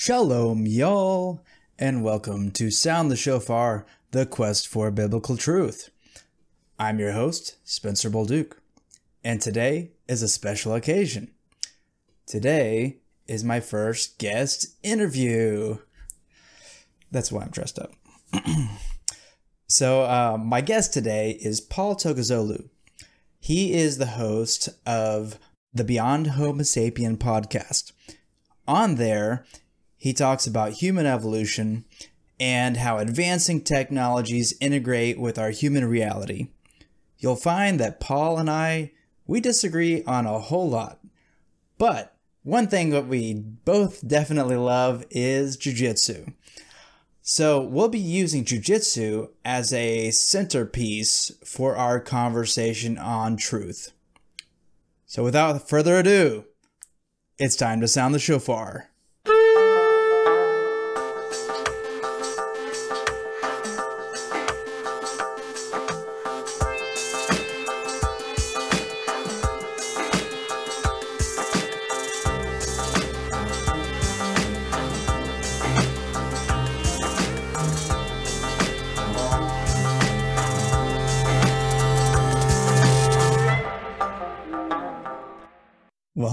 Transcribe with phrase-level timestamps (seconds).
[0.00, 1.44] Shalom, y'all,
[1.76, 5.90] and welcome to Sound the Shofar, the quest for biblical truth.
[6.78, 8.52] I'm your host, Spencer Bolduc,
[9.24, 11.32] and today is a special occasion.
[12.26, 15.78] Today is my first guest interview.
[17.10, 17.90] That's why I'm dressed up.
[19.66, 22.68] so, uh, my guest today is Paul Togozolu.
[23.40, 25.40] He is the host of
[25.74, 27.90] the Beyond Homo Sapien podcast.
[28.68, 29.44] On there,
[29.98, 31.84] he talks about human evolution
[32.40, 36.48] and how advancing technologies integrate with our human reality.
[37.18, 38.92] You'll find that Paul and I,
[39.26, 41.00] we disagree on a whole lot.
[41.78, 46.32] But one thing that we both definitely love is jujitsu.
[47.20, 53.92] So we'll be using jujitsu as a centerpiece for our conversation on truth.
[55.06, 56.44] So without further ado,
[57.36, 58.90] it's time to sound the shofar.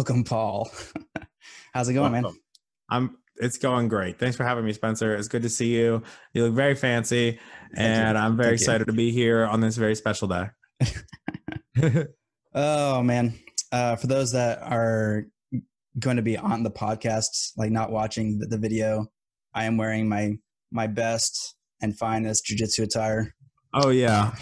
[0.05, 0.69] Welcome, Paul.
[1.73, 2.33] How's it going, Welcome.
[2.33, 2.41] man?
[2.91, 3.17] I'm.
[3.37, 4.19] It's going great.
[4.19, 5.15] Thanks for having me, Spencer.
[5.15, 6.03] It's good to see you.
[6.35, 7.39] You look very fancy,
[7.73, 8.23] Thank and you.
[8.23, 8.93] I'm very Thank excited you.
[8.93, 10.49] to be here on this very special day.
[12.53, 13.33] oh man!
[13.71, 15.25] Uh, for those that are
[15.97, 19.07] going to be on the podcast, like not watching the, the video,
[19.55, 20.33] I am wearing my
[20.71, 23.33] my best and finest jujitsu attire.
[23.73, 24.35] Oh yeah.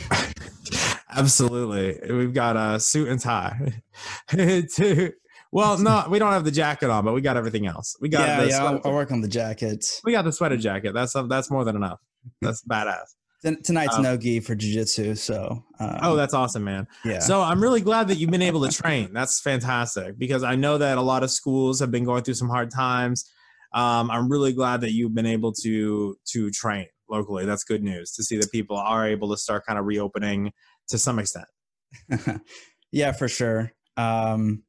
[1.15, 2.11] Absolutely.
[2.13, 3.81] We've got a suit and tie.
[5.53, 7.95] Well, no, we don't have the jacket on, but we got everything else.
[8.01, 8.63] We got yeah, yeah.
[8.65, 9.85] I'll, I'll, work on the jacket.
[10.03, 10.95] We got the sweater jacket.
[10.95, 11.99] That's that's more than enough.
[12.41, 13.13] That's badass.
[13.63, 15.63] Tonight's um, no gi for jujitsu, so.
[15.79, 16.87] Um, oh, that's awesome, man.
[17.05, 17.19] Yeah.
[17.19, 19.13] So I'm really glad that you've been able to train.
[19.13, 22.49] That's fantastic because I know that a lot of schools have been going through some
[22.49, 23.29] hard times.
[23.75, 27.45] Um, I'm really glad that you've been able to to train locally.
[27.45, 30.51] That's good news to see that people are able to start kind of reopening
[30.87, 31.45] to some extent.
[32.91, 33.71] yeah, for sure.
[33.97, 34.63] Um,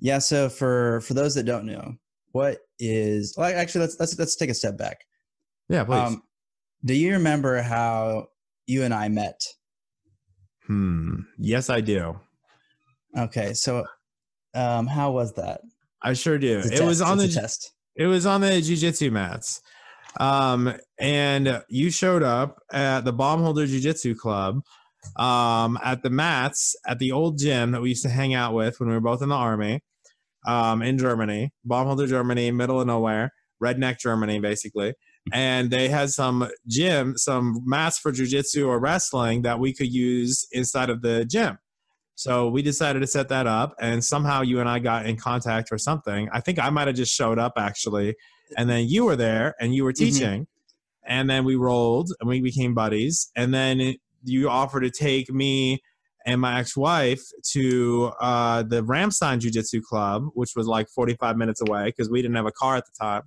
[0.00, 0.18] yeah.
[0.18, 1.94] So for for those that don't know,
[2.32, 5.04] what is well, actually let's let's let's take a step back.
[5.68, 5.96] Yeah, please.
[5.96, 6.22] Um,
[6.84, 8.28] do you remember how
[8.66, 9.42] you and I met?
[10.66, 11.20] Hmm.
[11.38, 12.18] Yes, I do.
[13.16, 13.54] Okay.
[13.54, 13.84] So,
[14.54, 15.60] um, how was that?
[16.02, 16.58] I sure do.
[16.58, 16.84] It test.
[16.84, 17.72] was on it's the test.
[17.96, 19.62] It was on the jujitsu mats.
[20.20, 24.62] Um, and you showed up at the Baumholder Jiu Jitsu Club
[25.16, 28.80] um, at the mats at the old gym that we used to hang out with
[28.80, 29.80] when we were both in the army
[30.46, 34.94] um, in Germany, Baumholder, Germany, middle of nowhere, redneck Germany, basically.
[35.32, 40.46] And they had some gym, some mats for jujitsu or wrestling that we could use
[40.52, 41.58] inside of the gym.
[42.14, 45.68] So we decided to set that up, and somehow you and I got in contact
[45.70, 46.30] or something.
[46.32, 48.14] I think I might have just showed up actually,
[48.56, 50.04] and then you were there and you were mm-hmm.
[50.04, 51.12] teaching, mm-hmm.
[51.12, 53.30] and then we rolled and we became buddies.
[53.36, 55.82] And then you offered to take me
[56.26, 57.22] and my ex-wife
[57.52, 62.36] to uh, the Ramstein Jiu-Jitsu Club, which was like 45 minutes away because we didn't
[62.36, 63.22] have a car at the time.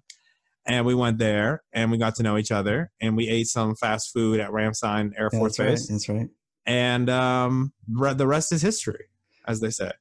[0.65, 3.75] And we went there and we got to know each other and we ate some
[3.75, 5.89] fast food at Ramstein Air Force yeah, that's Base.
[5.89, 6.29] Right, that's right.
[6.65, 9.05] And um, the rest is history,
[9.47, 9.91] as they say.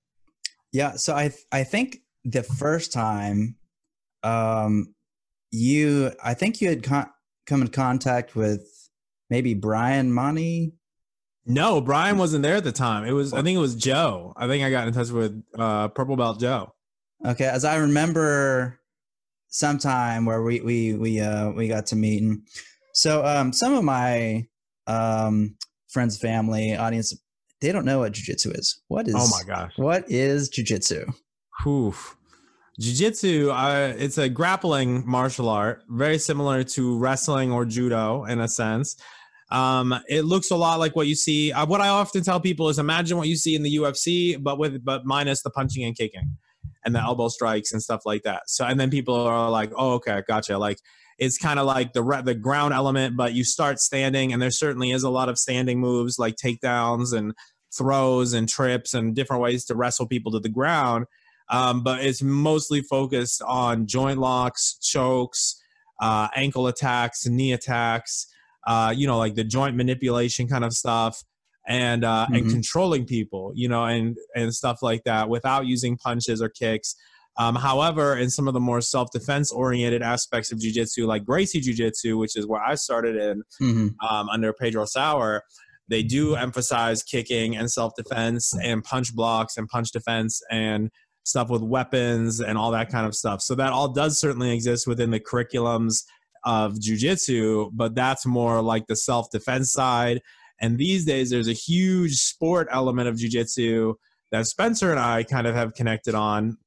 [0.72, 0.96] Yeah.
[0.96, 3.56] So I I think the first time
[4.22, 4.94] um,
[5.50, 7.10] you I think you had con-
[7.46, 8.90] come in contact with
[9.30, 10.72] maybe Brian Money.
[11.48, 13.04] No, Brian wasn't there at the time.
[13.06, 14.34] It was I think it was Joe.
[14.36, 16.74] I think I got in touch with uh, Purple Belt Joe.
[17.26, 18.78] Okay, as I remember,
[19.48, 22.42] sometime where we we we uh we got to meet, and
[22.92, 24.46] so um some of my
[24.86, 25.56] um
[25.88, 27.18] friends, family, audience,
[27.62, 28.80] they don't know what jujitsu is.
[28.88, 29.14] What is?
[29.16, 29.72] Oh my gosh!
[29.76, 31.12] What is jujitsu?
[31.66, 32.14] Oof.
[32.80, 38.46] Jiu-jitsu, uh, it's a grappling martial art, very similar to wrestling or judo in a
[38.46, 38.94] sense.
[39.50, 41.52] Um, it looks a lot like what you see.
[41.52, 44.58] Uh, what I often tell people is imagine what you see in the UFC, but
[44.58, 46.36] with but minus the punching and kicking,
[46.84, 48.42] and the elbow strikes and stuff like that.
[48.46, 50.58] So and then people are like, oh okay, gotcha.
[50.58, 50.78] Like
[51.18, 54.90] it's kind of like the the ground element, but you start standing, and there certainly
[54.90, 57.32] is a lot of standing moves like takedowns and
[57.76, 61.06] throws and trips and different ways to wrestle people to the ground.
[61.50, 65.58] Um, but it's mostly focused on joint locks, chokes,
[65.98, 68.26] uh, ankle attacks, knee attacks
[68.68, 71.24] uh, you know, like the joint manipulation kind of stuff
[71.66, 72.34] and uh, mm-hmm.
[72.34, 76.94] and controlling people, you know, and and stuff like that without using punches or kicks.
[77.38, 82.18] Um, however, in some of the more self-defense oriented aspects of jiu-jitsu, like Gracie Jiu-Jitsu,
[82.18, 83.88] which is where I started in mm-hmm.
[84.06, 85.44] um, under Pedro Sauer,
[85.86, 90.90] they do emphasize kicking and self-defense and punch blocks and punch defense and
[91.22, 93.40] stuff with weapons and all that kind of stuff.
[93.40, 96.02] So that all does certainly exist within the curriculums
[96.44, 100.20] of jiu-jitsu, but that's more like the self-defense side.
[100.60, 103.94] And these days there's a huge sport element of jiu-jitsu
[104.32, 106.58] that Spencer and I kind of have connected on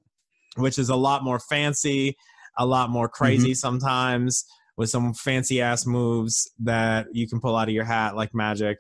[0.58, 2.18] which is a lot more fancy,
[2.58, 3.54] a lot more crazy mm-hmm.
[3.54, 4.46] sometimes
[4.78, 8.78] with some fancy ass moves that you can pull out of your hat like magic.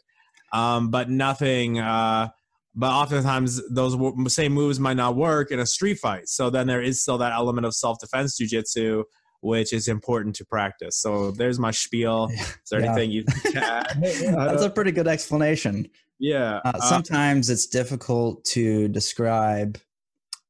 [0.53, 1.79] Um, but nothing.
[1.79, 2.29] Uh,
[2.75, 6.27] but oftentimes those w- same moves might not work in a street fight.
[6.27, 9.03] So then there is still that element of self defense jujitsu,
[9.41, 10.97] which is important to practice.
[10.97, 12.29] So there's my spiel.
[12.31, 12.91] Is there yeah.
[12.91, 13.23] anything you?
[13.53, 15.89] That's a pretty good explanation.
[16.19, 16.59] Yeah.
[16.63, 19.79] Uh, uh, sometimes it's difficult to describe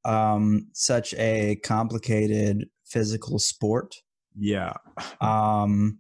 [0.04, 3.96] um, such a complicated physical sport.
[4.38, 4.74] Yeah.
[5.22, 6.00] Um,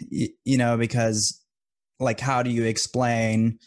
[0.00, 1.44] you, you know, because
[2.00, 3.58] like, how do you explain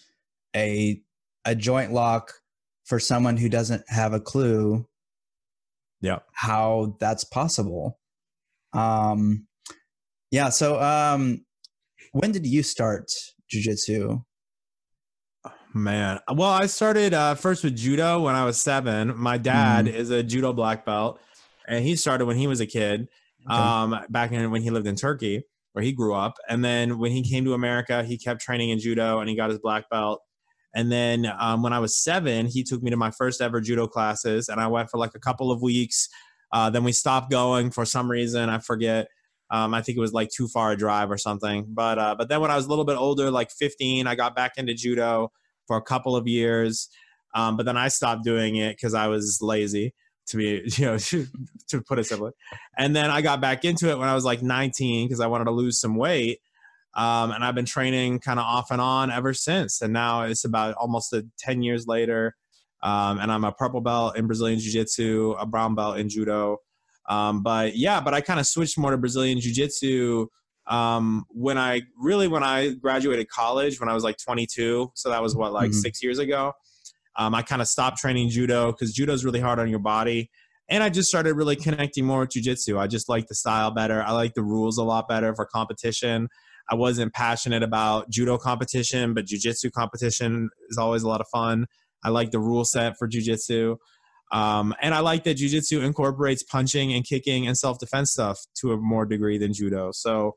[0.55, 1.01] a
[1.45, 2.33] a joint lock
[2.85, 4.87] for someone who doesn't have a clue?
[6.01, 6.19] Yeah.
[6.33, 7.99] How that's possible.
[8.73, 9.47] Um,
[10.31, 10.49] yeah.
[10.49, 11.45] So, um,
[12.13, 13.11] when did you start
[13.53, 14.23] jujitsu?
[15.73, 19.17] Man, well, I started uh, first with judo when I was seven.
[19.17, 19.93] My dad mm.
[19.93, 21.21] is a judo black belt,
[21.65, 23.07] and he started when he was a kid,
[23.49, 23.57] okay.
[23.57, 26.35] um, back in when he lived in Turkey, where he grew up.
[26.49, 29.49] And then when he came to America, he kept training in judo, and he got
[29.49, 30.21] his black belt.
[30.73, 33.87] And then um, when I was seven, he took me to my first ever judo
[33.87, 36.07] classes, and I went for like a couple of weeks.
[36.53, 39.07] Uh, then we stopped going for some reason, I forget.
[39.49, 41.65] Um, I think it was like too far a drive or something.
[41.67, 44.35] But uh, but then when I was a little bit older, like 15, I got
[44.35, 45.31] back into judo
[45.67, 46.89] for a couple of years.
[47.33, 49.93] Um, but then I stopped doing it because I was lazy
[50.27, 52.31] to be, you know, to put it simply.
[52.77, 55.45] And then I got back into it when I was like 19 because I wanted
[55.45, 56.39] to lose some weight.
[56.93, 59.81] Um, and I've been training kind of off and on ever since.
[59.81, 62.35] And now it's about almost a 10 years later.
[62.83, 66.57] Um, and I'm a purple belt in Brazilian Jiu Jitsu, a brown belt in Judo.
[67.07, 70.27] Um, but yeah, but I kind of switched more to Brazilian Jiu Jitsu
[70.67, 75.21] um, when I really when I graduated college when I was like 22, so that
[75.21, 75.79] was what like mm-hmm.
[75.79, 76.53] six years ago.
[77.17, 80.29] Um, I kind of stopped training judo because judo is really hard on your body,
[80.69, 82.79] and I just started really connecting more with jujitsu.
[82.79, 84.01] I just like the style better.
[84.01, 86.29] I like the rules a lot better for competition.
[86.69, 91.65] I wasn't passionate about judo competition, but jujitsu competition is always a lot of fun.
[92.03, 93.77] I like the rule set for jujitsu.
[94.31, 98.71] Um, and I like that jujitsu incorporates punching and kicking and self defense stuff to
[98.71, 99.91] a more degree than judo.
[99.91, 100.35] So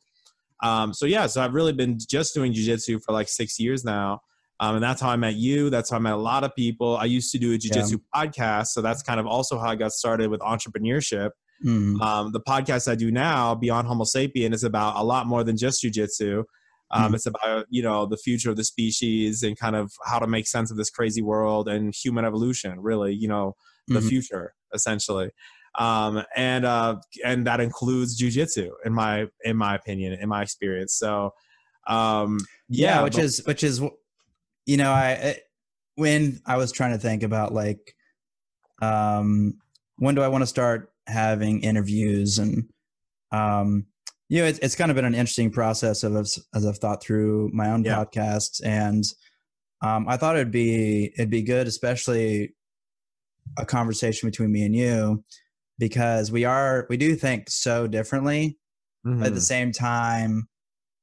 [0.62, 4.20] um, so yeah, so I've really been just doing jujitsu for like six years now.
[4.61, 5.69] Um, and that's how I met you.
[5.69, 6.97] That's how I met a lot of people.
[6.97, 8.25] I used to do a jujitsu yeah.
[8.27, 8.69] podcast.
[8.69, 11.31] So that's kind of also how I got started with entrepreneurship.
[11.65, 12.01] Mm.
[12.01, 15.57] Um, the podcast I do now, Beyond Homo Sapien, is about a lot more than
[15.57, 16.45] just jujitsu.
[16.91, 17.15] Um, mm.
[17.15, 20.47] It's about you know the future of the species and kind of how to make
[20.47, 22.81] sense of this crazy world and human evolution.
[22.81, 23.55] Really, you know,
[23.89, 24.09] the mm-hmm.
[24.09, 25.31] future essentially
[25.79, 30.95] um, and uh, and that includes jujitsu in my in my opinion, in my experience.
[30.95, 31.35] So,
[31.87, 32.39] um,
[32.69, 33.81] yeah, yeah which but- is which is,
[34.67, 35.43] you know, I it,
[35.97, 37.95] when I was trying to think about like,
[38.83, 39.55] um,
[39.97, 42.69] when do I want to start having interviews and,
[43.33, 43.87] um,
[44.29, 47.03] you know, it's it's kind of been an interesting process of as, as I've thought
[47.03, 47.96] through my own yeah.
[47.96, 49.05] podcasts and.
[49.82, 52.55] Um, I thought it'd be it'd be good, especially
[53.58, 55.23] a conversation between me and you,
[55.79, 58.58] because we are we do think so differently
[59.06, 59.23] mm-hmm.
[59.23, 59.39] at the mm-hmm.
[59.41, 60.49] same time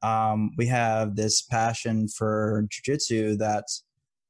[0.03, 3.65] um, we have this passion for jiu-jitsu that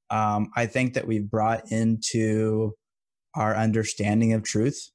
[0.09, 2.73] um, i think that we've brought into
[3.35, 4.90] our understanding of truth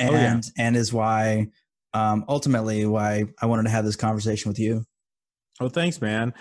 [0.00, 0.40] and oh, yeah.
[0.58, 1.48] and is why
[1.94, 4.84] um, ultimately why i wanted to have this conversation with you
[5.60, 6.32] oh thanks man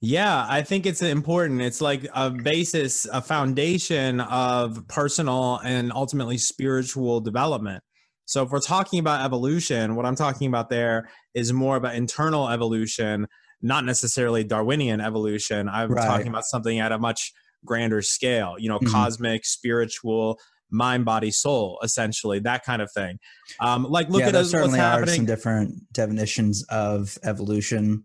[0.00, 1.60] yeah, I think it's important.
[1.60, 7.82] It's like a basis, a foundation of personal and ultimately spiritual development.
[8.24, 12.48] So, if we're talking about evolution, what I'm talking about there is more about internal
[12.48, 13.26] evolution,
[13.60, 15.68] not necessarily Darwinian evolution.
[15.68, 16.06] I'm right.
[16.06, 17.32] talking about something at a much
[17.64, 18.92] grander scale, you know, mm-hmm.
[18.92, 20.38] cosmic, spiritual,
[20.70, 23.18] mind, body, soul, essentially, that kind of thing.
[23.60, 28.04] Um, like, look yeah, at there certainly are some different definitions of evolution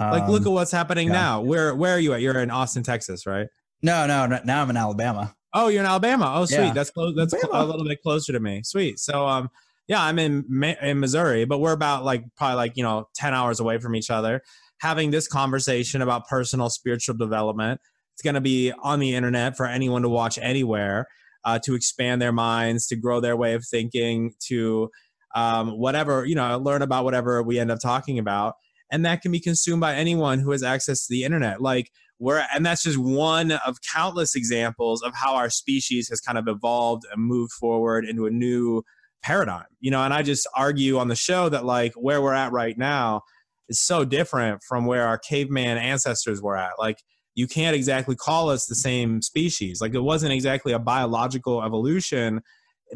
[0.00, 1.14] like, look at um, what's happening yeah.
[1.14, 1.40] now.
[1.42, 2.20] Where where are you at?
[2.20, 3.48] You're in Austin, Texas, right?
[3.82, 5.34] No, no, no now I'm in Alabama.
[5.52, 6.32] Oh, you're in Alabama.
[6.36, 6.58] Oh, sweet.
[6.58, 6.72] Yeah.
[6.72, 7.14] That's close.
[7.16, 8.62] That's a little bit closer to me.
[8.62, 8.98] Sweet.
[8.98, 9.50] So, um,
[9.88, 10.44] yeah, I'm in
[10.80, 14.10] in Missouri, but we're about like probably like you know ten hours away from each
[14.10, 14.42] other,
[14.78, 17.80] having this conversation about personal spiritual development.
[18.14, 21.06] It's going to be on the internet for anyone to watch anywhere.
[21.44, 24.90] Uh, to expand their minds, to grow their way of thinking, to
[25.34, 28.54] um, whatever, you know, learn about whatever we end up talking about.
[28.92, 31.60] And that can be consumed by anyone who has access to the internet.
[31.60, 36.36] Like, we're, and that's just one of countless examples of how our species has kind
[36.36, 38.82] of evolved and moved forward into a new
[39.22, 40.02] paradigm, you know.
[40.02, 43.22] And I just argue on the show that, like, where we're at right now
[43.68, 46.72] is so different from where our caveman ancestors were at.
[46.78, 46.98] Like,
[47.34, 49.80] you can't exactly call us the same species.
[49.80, 52.42] Like, it wasn't exactly a biological evolution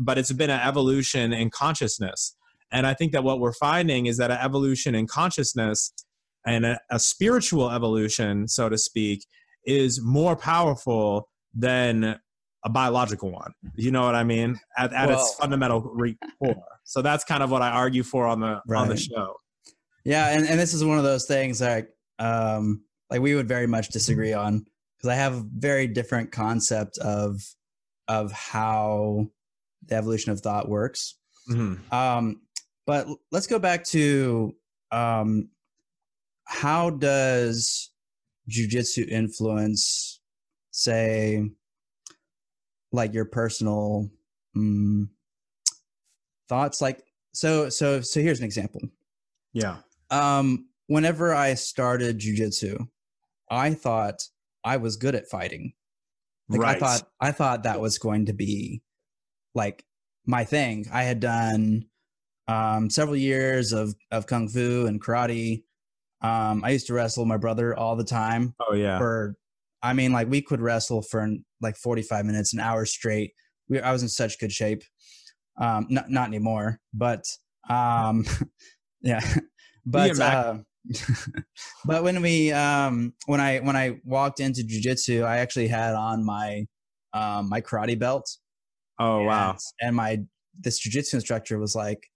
[0.01, 2.37] but it's been an evolution in consciousness.
[2.73, 5.93] And I think that what we're finding is that an evolution in consciousness
[6.47, 9.25] and a, a spiritual evolution, so to speak,
[9.65, 12.19] is more powerful than
[12.65, 13.53] a biological one.
[13.77, 14.59] You know what I mean?
[14.77, 16.57] At, at well, its fundamental core.
[16.85, 18.81] So that's kind of what I argue for on the right.
[18.81, 19.37] on the show.
[20.05, 21.89] Yeah, and, and this is one of those things that
[22.19, 24.65] um like we would very much disagree on
[24.97, 27.41] because I have a very different concept of
[28.09, 29.27] of how
[29.87, 31.17] the evolution of thought works.
[31.51, 31.95] Mm-hmm.
[31.95, 32.41] Um,
[32.87, 34.55] but let's go back to
[34.91, 35.49] um,
[36.45, 37.91] how does
[38.49, 40.21] jujitsu influence,
[40.71, 41.51] say,
[42.93, 44.11] like your personal
[44.57, 45.11] um,
[46.49, 46.81] thoughts?
[46.81, 48.83] Like, so, so, so here's an example.
[49.53, 49.79] Yeah.
[50.11, 52.87] Um, whenever I started jujitsu,
[53.51, 54.21] I thought
[54.65, 55.73] I was good at fighting.
[56.49, 56.77] Like right.
[56.77, 58.83] I thought I thought that was going to be
[59.55, 59.85] like
[60.27, 60.87] my thing.
[60.93, 61.87] I had done
[62.49, 65.63] um, several years of of kung fu and karate.
[66.21, 68.55] Um, I used to wrestle my brother all the time.
[68.61, 68.99] Oh yeah.
[68.99, 69.37] For
[69.83, 71.29] I mean, like we could wrestle for
[71.61, 73.33] like forty five minutes, an hour straight.
[73.69, 74.83] We, I was in such good shape.
[75.59, 77.25] Um, not not anymore, but
[77.69, 78.25] um,
[79.01, 79.21] yeah,
[79.87, 80.59] but uh,
[81.85, 86.25] but when we um when I when I walked into jujitsu, I actually had on
[86.25, 86.67] my
[87.13, 88.29] um my karate belt
[88.99, 89.57] Oh and, wow!
[89.81, 90.21] And my
[90.59, 92.11] this jujitsu instructor was like,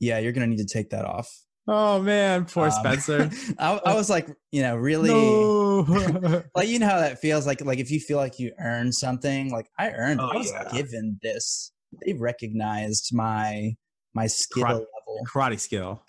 [0.00, 1.30] "Yeah, you're gonna need to take that off."
[1.68, 3.30] Oh man, poor um, Spencer.
[3.58, 6.44] I, I, was like, you know, really, no.
[6.54, 7.46] like you know how that feels.
[7.46, 10.20] Like, like if you feel like you earned something, like I earned.
[10.20, 10.70] Oh, I was yeah.
[10.72, 11.72] given this.
[12.04, 13.74] They recognized my
[14.14, 16.02] my skill karate, level, karate skill.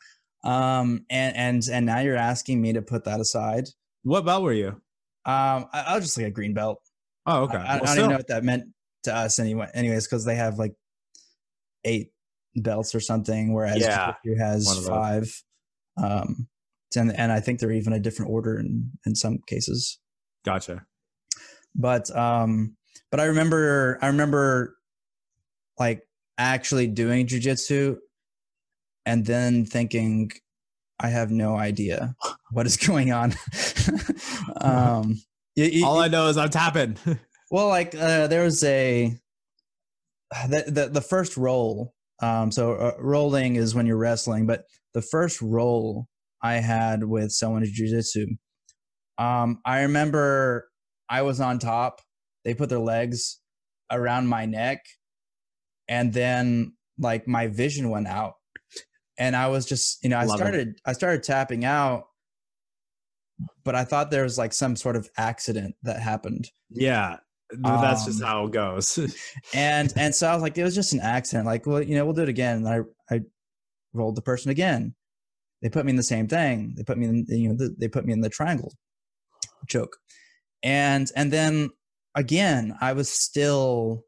[0.43, 3.69] Um, and and and now you're asking me to put that aside.
[4.03, 4.69] What belt were you?
[5.25, 6.81] Um, I, I was just like a green belt.
[7.25, 7.57] Oh, okay.
[7.57, 8.65] I, I, well, don't even know what that meant
[9.03, 9.69] to us anyway.
[9.73, 10.73] Anyways, because they have like
[11.85, 12.11] eight
[12.55, 15.31] belts or something, whereas yeah, has five.
[16.01, 16.47] Um,
[16.95, 19.99] and and I think they're even a different order in in some cases.
[20.45, 20.85] Gotcha.
[21.75, 22.75] But um,
[23.11, 24.75] but I remember I remember
[25.79, 26.03] like
[26.37, 27.97] actually doing jujitsu,
[29.05, 30.31] and then thinking,
[30.99, 32.15] I have no idea
[32.51, 33.33] what is going on.
[34.61, 35.21] um,
[35.83, 36.97] All I know is I'm tapping.
[37.51, 39.15] Well, like uh, there was a
[40.49, 41.93] the, the the first roll.
[42.19, 44.63] Um, so uh, rolling is when you're wrestling, but
[44.95, 46.07] the first roll
[46.41, 48.25] I had with someone in jujitsu,
[49.19, 50.67] um, I remember
[51.07, 52.01] I was on top.
[52.43, 53.39] They put their legs
[53.91, 54.79] around my neck,
[55.87, 58.33] and then like my vision went out,
[59.17, 60.81] and I was just you know I Love started it.
[60.85, 62.05] I started tapping out,
[63.63, 66.49] but I thought there was like some sort of accident that happened.
[66.69, 67.17] Yeah,
[67.61, 68.99] that's just um, how it goes.
[69.53, 71.45] and and so I was like, it was just an accident.
[71.45, 72.65] Like, well, you know, we'll do it again.
[72.65, 73.21] And I I
[73.93, 74.95] rolled the person again.
[75.61, 76.73] They put me in the same thing.
[76.75, 78.73] They put me in, you know, the, they put me in the triangle
[79.67, 79.97] choke,
[80.61, 81.69] and and then
[82.15, 84.03] again, I was still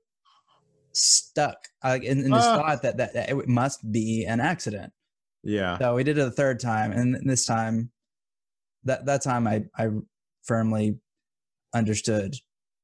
[0.95, 4.91] stuck uh, in, in, this uh, thought that, that that it must be an accident.
[5.43, 5.77] Yeah.
[5.77, 7.91] So we did it a third time, and this time,
[8.85, 9.89] that that time I I
[10.43, 10.99] firmly
[11.73, 12.35] understood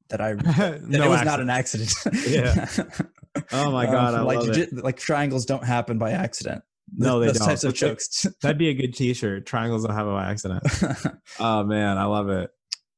[0.09, 1.25] that I that no it was accident.
[1.25, 1.93] not an accident.
[2.27, 2.65] yeah.
[3.53, 6.63] Oh my god, um, like like triangles don't happen by accident.
[6.93, 7.47] No, they Those don't.
[7.47, 8.25] types of jokes.
[8.41, 9.45] That'd be a good T-shirt.
[9.45, 10.61] Triangles don't happen by accident.
[11.39, 12.49] oh man, I love it.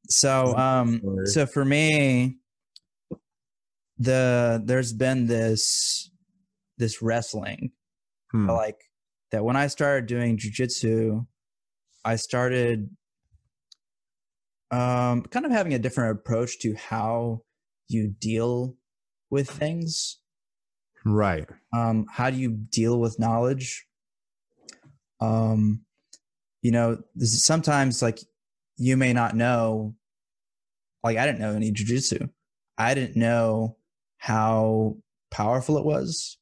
[0.10, 2.39] So, um, so for me,
[4.03, 6.10] the there's been this
[6.77, 7.72] this wrestling,
[8.31, 8.50] hmm.
[8.50, 8.79] like
[9.31, 11.25] that when I started doing jujitsu,
[12.05, 12.89] I started
[14.72, 17.43] um, kind of having a different approach to how
[17.88, 18.75] you deal
[19.29, 20.19] with things.
[21.05, 21.48] Right.
[21.75, 23.86] Um, how do you deal with knowledge?
[25.19, 25.81] Um,
[26.62, 28.19] you know, sometimes like
[28.77, 29.95] you may not know.
[31.03, 32.29] Like I didn't know any jujitsu.
[32.77, 33.77] I didn't know
[34.23, 34.95] how
[35.31, 36.37] powerful it was,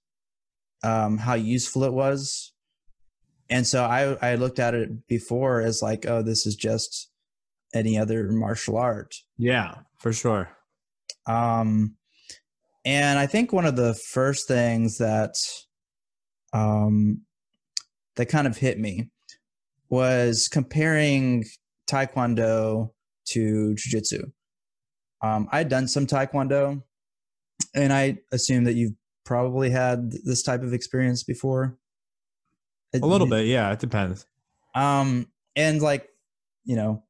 [0.83, 2.53] um, how useful it was,
[3.50, 7.09] and so I I looked at it before as like, oh, this is just
[7.73, 9.15] any other martial art.
[9.38, 10.50] Yeah, for sure.
[11.25, 11.95] Um,
[12.85, 15.33] and I think one of the first things that
[16.53, 17.21] um,
[18.15, 19.09] that kind of hit me
[19.89, 21.45] was comparing
[21.89, 22.91] taekwondo
[23.25, 24.23] to jiu-jitsu
[25.21, 26.81] um, i'd done some taekwondo
[27.75, 28.94] and i assume that you've
[29.25, 31.77] probably had this type of experience before.
[32.94, 34.25] A little bit yeah it depends.
[34.75, 36.10] Um and like
[36.65, 37.03] you know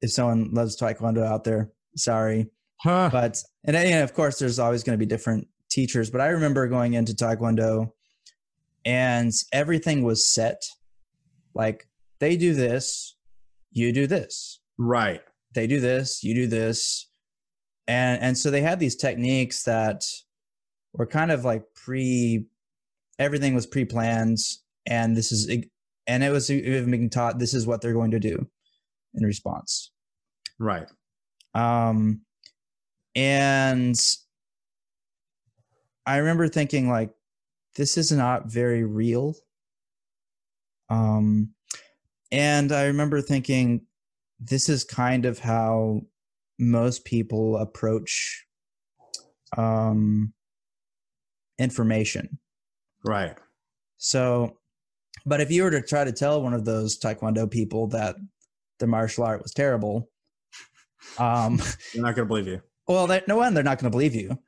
[0.00, 2.50] if someone loves taekwondo out there sorry.
[2.82, 3.10] Huh.
[3.12, 6.66] but and, and of course there's always going to be different teachers but i remember
[6.66, 7.92] going into taekwondo
[8.86, 10.62] and everything was set
[11.54, 11.86] like
[12.20, 13.16] they do this
[13.72, 14.60] you do this.
[14.78, 15.20] Right.
[15.54, 17.09] They do this you do this
[17.90, 20.04] and and so they had these techniques that
[20.94, 22.46] were kind of like pre
[23.18, 24.38] everything was pre-planned
[24.86, 25.48] and this is
[26.06, 28.46] and it was even being taught this is what they're going to do
[29.14, 29.90] in response
[30.58, 30.86] right
[31.54, 32.20] um
[33.14, 33.96] and
[36.06, 37.10] i remember thinking like
[37.76, 39.34] this is not very real.
[40.88, 41.54] Um,
[42.32, 43.86] and I remember thinking,
[44.38, 46.02] this is kind of how
[46.60, 48.46] most people approach
[49.56, 50.32] um,
[51.58, 52.38] information.
[53.04, 53.36] Right.
[53.98, 54.58] So,
[55.26, 58.16] but if you were to try to tell one of those Taekwondo people that
[58.78, 60.08] the martial art was terrible,
[61.18, 61.56] um,
[61.92, 62.62] they're not going to believe you.
[62.86, 64.38] Well, no one, they're not going to believe you,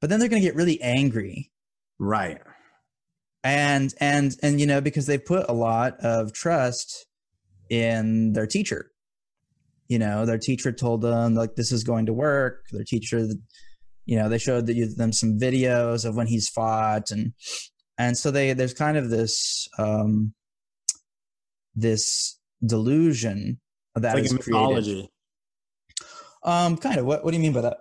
[0.00, 1.50] but then they're going to get really angry.
[1.98, 2.40] Right
[3.42, 7.06] and and and you know because they put a lot of trust
[7.70, 8.90] in their teacher
[9.90, 13.26] you know their teacher told them like this is going to work their teacher
[14.06, 17.32] you know they showed them some videos of when he's fought and
[17.98, 20.32] and so they there's kind of this um
[21.74, 23.60] this delusion
[23.94, 25.10] that it's like mythology
[26.44, 27.76] um kind of what what do you mean by that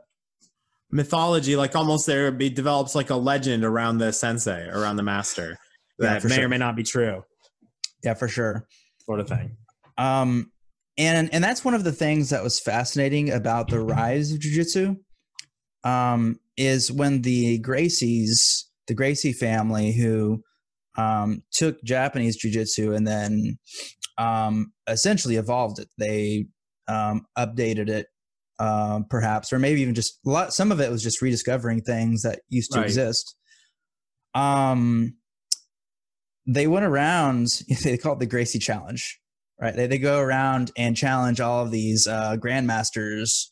[0.91, 5.57] mythology, like almost there be develops like a legend around the sensei, around the master
[5.99, 6.45] that yeah, may sure.
[6.45, 7.23] or may not be true.
[8.03, 8.67] Yeah, for sure.
[9.05, 9.57] Sort of thing.
[9.97, 10.51] Um,
[10.99, 14.97] and and that's one of the things that was fascinating about the rise of jujitsu.
[15.83, 20.43] Um, is when the Gracies, the Gracie family, who
[20.97, 23.57] um, took Japanese jujitsu and then
[24.17, 25.87] um, essentially evolved it.
[25.97, 26.47] They
[26.89, 28.07] um, updated it
[28.59, 30.53] um, perhaps, or maybe even just a lot.
[30.53, 32.85] Some of it was just rediscovering things that used to right.
[32.85, 33.35] exist.
[34.35, 35.15] Um,
[36.45, 37.47] they went around.
[37.83, 39.19] They call it the Gracie Challenge,
[39.59, 39.75] right?
[39.75, 43.47] They they go around and challenge all of these uh, grandmasters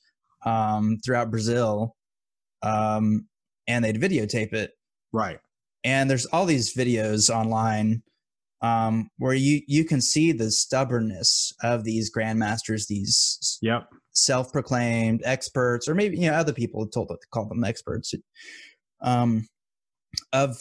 [0.46, 1.96] um, throughout Brazil,
[2.64, 3.28] um,
[3.68, 4.72] and they'd videotape it,
[5.12, 5.40] right?
[5.84, 8.04] And there's all these videos online
[8.62, 15.88] um, where you you can see the stubbornness of these grandmasters, these yep self-proclaimed experts,
[15.88, 18.14] or maybe you know other people told to call them experts,
[19.02, 19.48] um,
[20.34, 20.58] of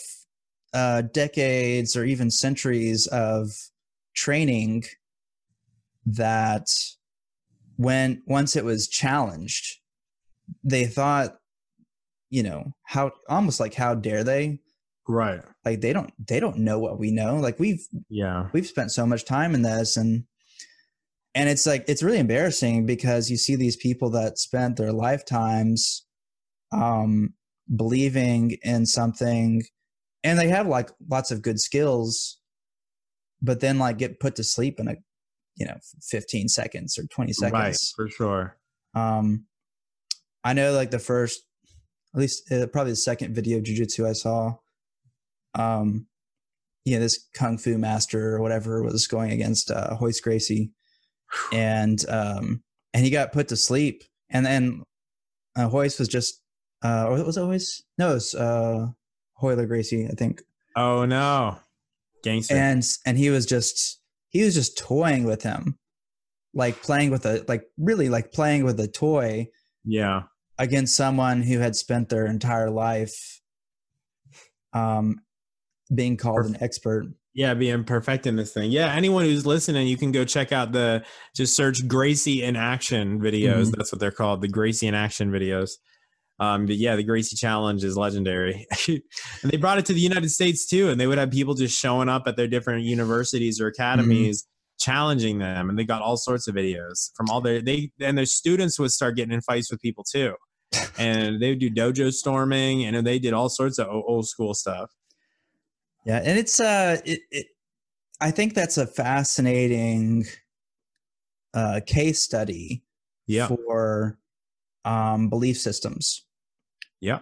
[0.75, 3.51] uh, decades or even centuries of
[4.15, 4.85] training
[6.07, 6.69] that
[7.77, 9.79] when once it was challenged,
[10.65, 11.37] they thought,
[12.31, 14.61] you know, how almost like how dare they?
[15.09, 15.41] Right.
[15.65, 17.37] Like they don't they don't know what we know.
[17.37, 20.25] Like we've yeah we've spent so much time in this and
[21.35, 26.05] and it's like it's really embarrassing because you see these people that spent their lifetimes
[26.73, 27.35] um
[27.75, 29.63] believing in something
[30.25, 32.39] and they have like lots of good skills
[33.43, 34.97] but then like get put to sleep in a
[35.57, 38.57] you know 15 seconds or 20 seconds right for sure
[38.95, 39.45] um
[40.45, 41.43] i know like the first
[42.15, 44.55] at least uh, probably the second video of jiu-jitsu i saw
[45.55, 46.07] um
[46.85, 50.71] you know this kung fu master or whatever was going against uh Royce Gracie
[51.53, 52.63] and um,
[52.95, 54.05] and he got put to sleep.
[54.31, 54.83] And then
[55.59, 56.41] uh, Royce was just,
[56.85, 57.83] uh, or was it Royce?
[57.99, 58.89] No, it was uh,
[59.43, 60.43] Royler Gracie, I think.
[60.75, 61.59] Oh no,
[62.23, 62.55] gangster!
[62.55, 64.01] And and he was just
[64.37, 65.79] he was just toying with him,
[66.53, 69.49] like playing with a like really like playing with a toy.
[69.85, 70.25] Yeah.
[70.59, 73.41] Against someone who had spent their entire life,
[74.73, 75.21] um,
[75.95, 77.07] being called an expert.
[77.35, 78.71] Yeah, being perfect in this thing.
[78.71, 83.21] Yeah, anyone who's listening, you can go check out the just search Gracie in action
[83.21, 83.65] videos.
[83.65, 83.71] Mm-hmm.
[83.77, 85.73] That's what they're called, the Gracie in action videos.
[86.39, 88.67] Um, but yeah, the Gracie challenge is legendary.
[88.89, 89.03] and
[89.45, 92.09] they brought it to the United States too, and they would have people just showing
[92.09, 94.43] up at their different universities or academies.
[94.43, 94.51] Mm-hmm.
[94.79, 98.27] challenging them and they got all sorts of videos from all their they and their
[98.27, 100.35] students would start getting in fights with people too
[100.99, 104.91] and they would do dojo storming and they did all sorts of old school stuff
[106.07, 107.47] yeah, and it's uh, it, it
[108.21, 110.25] I think that's a fascinating
[111.53, 112.85] uh, case study
[113.27, 113.49] yeah.
[113.49, 114.17] for
[114.85, 116.25] um, belief systems.
[117.01, 117.21] Yeah.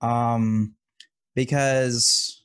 [0.00, 0.74] Um,
[1.34, 2.42] because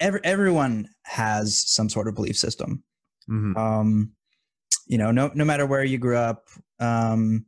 [0.00, 2.82] every, everyone has some sort of belief system.
[3.30, 3.56] Mm-hmm.
[3.56, 4.12] Um,
[4.86, 7.46] you know, no no matter where you grew up, um,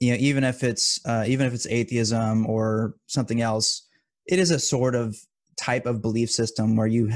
[0.00, 3.86] you know, even if it's uh, even if it's atheism or something else,
[4.26, 5.16] it is a sort of
[5.58, 7.10] type of belief system where you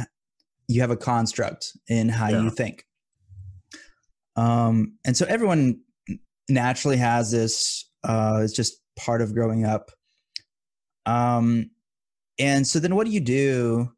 [0.69, 2.43] you have a construct in how yeah.
[2.43, 2.85] you think.
[4.37, 5.81] Um, and so everyone
[6.49, 7.90] naturally has this.
[8.05, 9.91] Uh, it's just part of growing up.
[11.07, 11.71] Um,
[12.39, 13.93] and so then, what do you do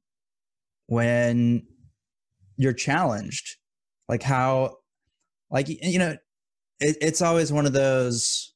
[0.87, 1.67] when
[2.57, 3.57] you're challenged?
[4.09, 4.79] Like how,
[5.51, 6.17] like you know,
[6.81, 8.53] it, it's always one of those.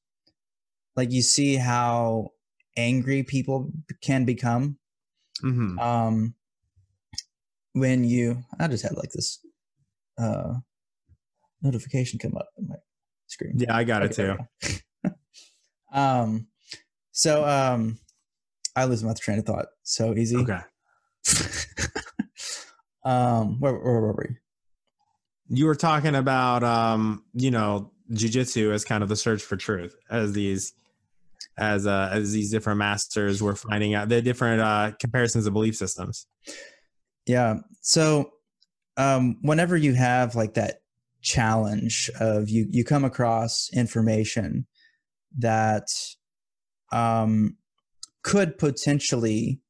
[0.96, 2.30] Like you see how
[2.76, 3.70] angry people
[4.02, 4.78] can become.
[5.42, 5.78] Mm-hmm.
[5.78, 6.34] Um,
[7.72, 9.44] when you, I just had like this
[10.18, 10.54] uh,
[11.62, 12.76] notification come up on my
[13.26, 13.54] screen.
[13.56, 14.78] Yeah, I got okay, it too.
[15.92, 16.48] um,
[17.12, 17.98] so um,
[18.74, 20.36] I lose my train of thought so easy.
[20.36, 20.60] Okay.
[23.04, 24.36] um, where, where were we?
[25.48, 29.96] You were talking about um, you know, jujitsu as kind of the search for truth,
[30.10, 30.72] as these
[31.58, 35.76] as uh, as these different masters were finding out the different uh, comparisons of belief
[35.76, 36.26] systems.
[37.26, 37.56] Yeah.
[37.80, 38.30] So
[38.96, 40.80] um, whenever you have like that
[41.22, 44.66] challenge of you you come across information
[45.38, 45.88] that
[46.92, 47.56] um,
[48.22, 49.60] could potentially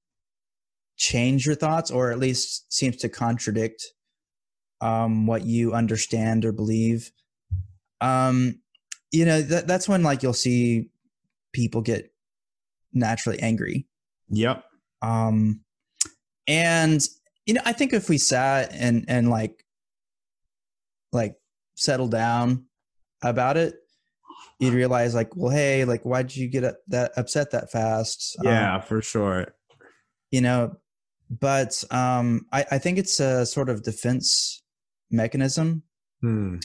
[0.96, 3.92] change your thoughts or at least seems to contradict
[4.80, 7.12] um, what you understand or believe.
[8.00, 8.60] Um,
[9.10, 10.90] you know that, that's when like you'll see
[11.52, 12.12] people get
[12.92, 13.86] naturally angry.
[14.28, 14.64] Yep.
[15.00, 15.60] Um
[16.46, 17.06] and
[17.44, 19.64] you know i think if we sat and and like
[21.12, 21.36] like
[21.74, 22.66] settle down
[23.22, 23.74] about it
[24.58, 28.36] you'd realize like well hey like why did you get that upset that fast?
[28.42, 29.54] Yeah um, for sure.
[30.30, 30.76] you know
[31.28, 34.62] but um i i think it's a sort of defense
[35.10, 35.82] mechanism.
[36.20, 36.56] Hmm.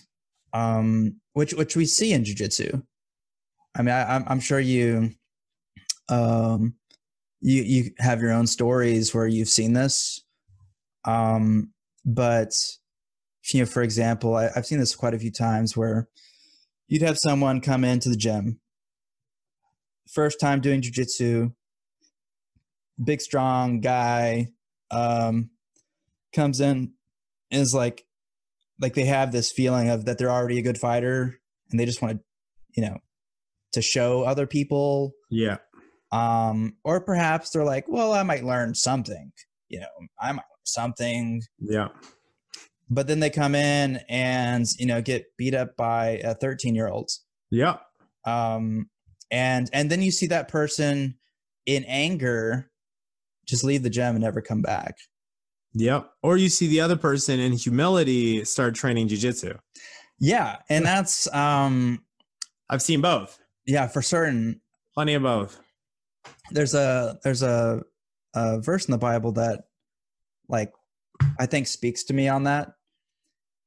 [0.54, 2.82] um which which we see in jiu-jitsu.
[3.76, 5.12] I mean I, i'm sure you
[6.10, 6.76] um
[7.42, 10.24] you you have your own stories where you've seen this.
[11.06, 11.72] Um
[12.06, 12.54] but
[13.54, 16.08] you know for example I, i've seen this quite a few times where
[16.92, 18.60] you'd have someone come into the gym,
[20.12, 21.54] first time doing jujitsu,
[23.02, 24.50] big strong guy,
[24.92, 25.50] um,
[26.36, 26.92] comes in
[27.50, 28.04] is like,
[28.82, 31.40] like they have this feeling of that they're already a good fighter
[31.72, 32.24] and they just want to,
[32.76, 32.98] you know,
[33.72, 35.14] to show other people.
[35.30, 35.60] Yeah.
[36.12, 39.32] Um, or perhaps they're like, well, I might learn something,
[39.70, 39.88] you know,
[40.20, 41.42] I might learn something.
[41.58, 41.88] Yeah
[42.92, 46.88] but then they come in and you know get beat up by a 13 year
[46.88, 47.78] olds yeah.
[48.26, 48.90] Um
[49.30, 51.16] and and then you see that person
[51.66, 52.72] in anger
[53.46, 54.96] just leave the gym and never come back.
[55.74, 59.54] Yep or you see the other person in humility start training jiu-jitsu.
[60.20, 60.58] Yeah.
[60.70, 62.04] And that's um
[62.70, 63.38] i've seen both.
[63.68, 64.62] yeah for certain.
[64.94, 65.60] Plenty of both.
[66.52, 67.82] There's a there's a,
[68.34, 69.64] a verse in the bible that
[70.48, 70.74] like
[71.40, 72.72] i think speaks to me on that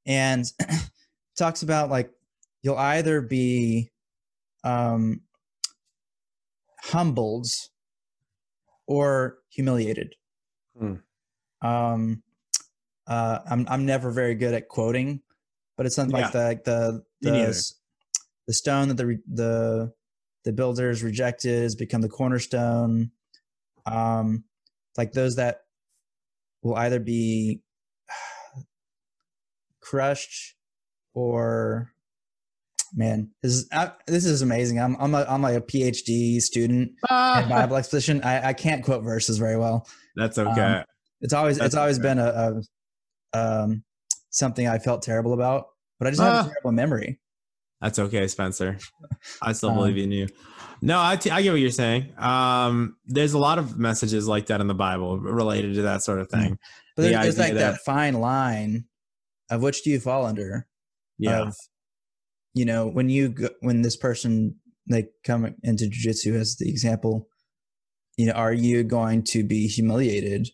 [0.06, 0.44] and
[1.38, 2.10] talks about like
[2.62, 3.90] you'll either be
[4.64, 5.20] um,
[6.82, 7.46] humbled
[8.86, 10.14] or humiliated.
[10.78, 10.94] Hmm.
[11.62, 12.22] Um,
[13.06, 15.20] uh, I'm I'm never very good at quoting,
[15.76, 16.24] but it's something yeah.
[16.24, 17.62] like the like the the,
[18.46, 19.92] the stone that the the
[20.44, 23.10] the builders rejected has become the cornerstone.
[23.86, 24.44] Um,
[24.96, 25.62] like those that
[26.62, 27.60] will either be
[29.84, 30.54] crushed
[31.14, 31.92] or
[32.94, 34.80] man this is I, this is amazing.
[34.80, 39.04] I'm i'm, a, I'm like a phd student in bible exposition I, I can't quote
[39.04, 39.86] verses very well.
[40.16, 40.60] That's okay.
[40.60, 40.84] um,
[41.20, 42.08] it's always that's it's always okay.
[42.08, 42.62] been a,
[43.34, 43.84] a, um
[44.30, 45.66] something i felt terrible about
[45.98, 47.20] but i just have a terrible memory.
[47.80, 48.78] That's okay spencer.
[49.42, 50.28] I still um, believe in you.
[50.80, 52.12] No I, t- I get what you're saying.
[52.16, 56.20] Um there's a lot of messages like that in the bible related to that sort
[56.20, 56.58] of thing.
[56.96, 58.84] But there's, there's like that, that fine line
[59.50, 60.66] of which do you fall under?
[61.18, 61.42] Yeah.
[61.42, 61.56] Of,
[62.54, 64.56] you know, when you go, when this person
[64.88, 67.28] they come into jujitsu as the example,
[68.16, 70.48] you know, are you going to be humiliated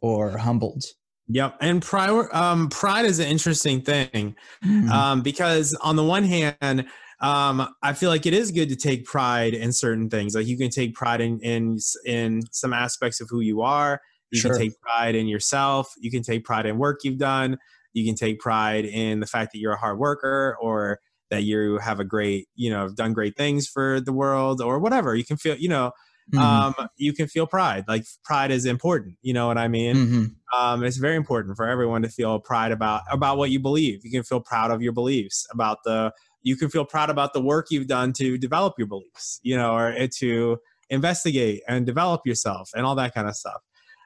[0.00, 0.84] or humbled?
[1.28, 4.88] Yep, and pride um, pride is an interesting thing mm-hmm.
[4.90, 6.86] um, because on the one hand,
[7.20, 10.36] um, I feel like it is good to take pride in certain things.
[10.36, 14.00] Like you can take pride in in in some aspects of who you are.
[14.30, 14.52] You sure.
[14.52, 15.92] can take pride in yourself.
[15.98, 17.58] You can take pride in work you've done.
[17.96, 21.78] You can take pride in the fact that you're a hard worker or that you
[21.78, 25.14] have a great, you know, done great things for the world or whatever.
[25.14, 25.92] You can feel, you know,
[26.32, 26.38] mm-hmm.
[26.38, 27.84] um, you can feel pride.
[27.88, 29.16] Like pride is important.
[29.22, 29.96] You know what I mean?
[29.96, 30.60] Mm-hmm.
[30.60, 34.04] Um, it's very important for everyone to feel pride about about what you believe.
[34.04, 36.12] You can feel proud of your beliefs about the.
[36.42, 39.40] You can feel proud about the work you've done to develop your beliefs.
[39.42, 40.58] You know, or to
[40.90, 43.62] investigate and develop yourself and all that kind of stuff.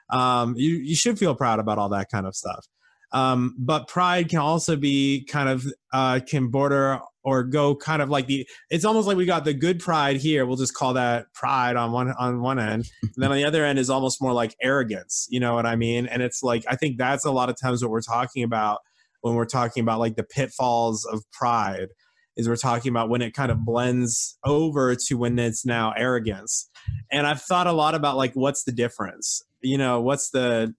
[0.09, 2.67] Um, you you should feel proud about all that kind of stuff.
[3.13, 8.09] Um, but pride can also be kind of uh, can border or go kind of
[8.09, 10.47] like the it's almost like we got the good pride here.
[10.47, 12.89] We'll just call that pride on one on one end.
[13.03, 15.27] And then on the other end is almost more like arrogance.
[15.31, 16.07] You know what i mean?
[16.07, 18.81] And it's like i think that's a lot of times what we're talking about
[19.23, 21.89] when we're talking about like the pitfalls of pride
[22.37, 26.71] is we're talking about when it kind of blends over to when it's now arrogance.
[27.11, 29.43] And i've thought a lot about like what's the difference?
[29.61, 30.75] You know what's the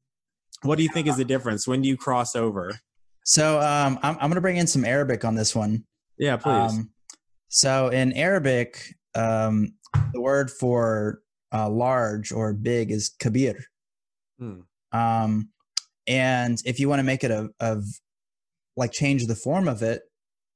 [0.63, 1.67] what do you think is the difference?
[1.67, 2.71] When do you cross over?
[3.25, 5.85] So um, I'm, I'm going to bring in some Arabic on this one.
[6.17, 6.71] Yeah, please.
[6.71, 6.91] Um,
[7.49, 9.73] so in Arabic, um,
[10.13, 11.21] the word for
[11.53, 13.63] uh, large or big is kabir.
[14.39, 14.61] Hmm.
[14.91, 15.49] Um,
[16.07, 17.83] and if you want to make it a, of
[18.75, 20.03] like change the form of it,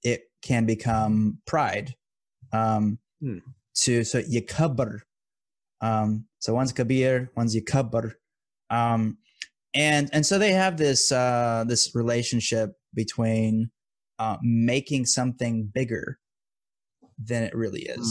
[0.04, 1.96] it can become pride.
[2.52, 3.39] Um, hmm.
[3.80, 5.02] To so yakabr.
[5.82, 8.13] Um, so one's kabir, one's yakabr.
[8.70, 9.18] Um,
[9.76, 13.70] and and so they have this uh, this relationship between
[14.18, 16.18] uh, making something bigger
[17.22, 18.08] than it really is.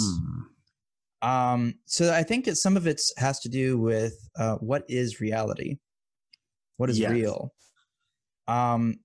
[1.22, 1.29] Mm.
[1.29, 5.20] Um, so I think that some of it has to do with uh, what is
[5.20, 5.79] reality,
[6.77, 7.11] what is yes.
[7.11, 7.55] real.
[8.46, 8.96] Um,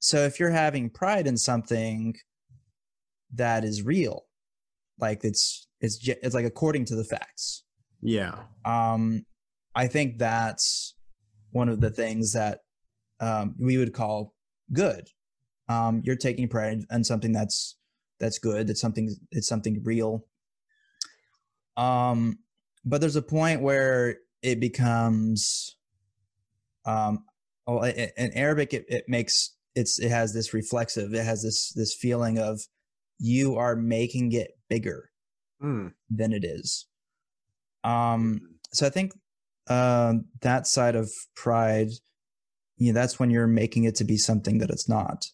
[0.00, 2.14] so if you're having pride in something
[3.34, 4.24] that is real,
[4.98, 7.64] like it's it's it's like according to the facts.
[8.00, 8.44] Yeah.
[8.64, 9.26] Um,
[9.74, 10.94] I think that's
[11.50, 12.60] one of the things that
[13.20, 14.34] um, we would call
[14.72, 15.08] good.
[15.68, 17.76] Um, you're taking pride in something that's
[18.18, 18.66] that's good.
[18.66, 19.14] That's something.
[19.30, 20.24] It's something real.
[21.76, 22.38] Um,
[22.84, 25.76] but there's a point where it becomes,
[26.84, 27.24] um,
[27.66, 31.14] oh, in Arabic, it, it makes it's it has this reflexive.
[31.14, 32.60] It has this this feeling of
[33.18, 35.10] you are making it bigger
[35.62, 35.92] mm.
[36.10, 36.86] than it is.
[37.84, 38.40] Um,
[38.72, 39.12] so I think
[39.68, 41.90] uh, that side of pride,
[42.76, 45.26] you know, that's when you're making it to be something that it's not.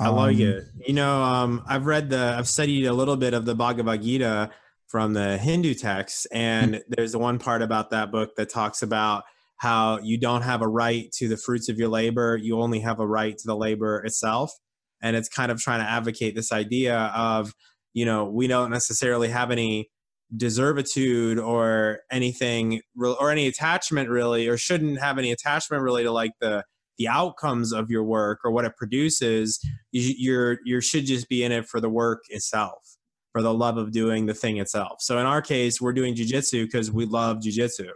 [0.00, 0.64] I um, like it.
[0.86, 4.50] You know, um, I've read the, I've studied a little bit of the Bhagavad Gita
[4.88, 6.92] from the Hindu texts, and mm-hmm.
[6.96, 9.24] there's one part about that book that talks about
[9.62, 12.98] how you don't have a right to the fruits of your labor, you only have
[12.98, 14.52] a right to the labor itself.
[15.00, 17.54] And it's kind of trying to advocate this idea of,
[17.94, 19.88] you know, we don't necessarily have any
[20.36, 26.32] deservitude or anything or any attachment really or shouldn't have any attachment really to like
[26.40, 26.64] the
[26.98, 29.58] the outcomes of your work or what it produces
[29.90, 32.96] you, you're you should just be in it for the work itself
[33.32, 35.00] for the love of doing the thing itself.
[35.00, 37.88] So in our case we're doing jiu-jitsu because we love jiu-jitsu.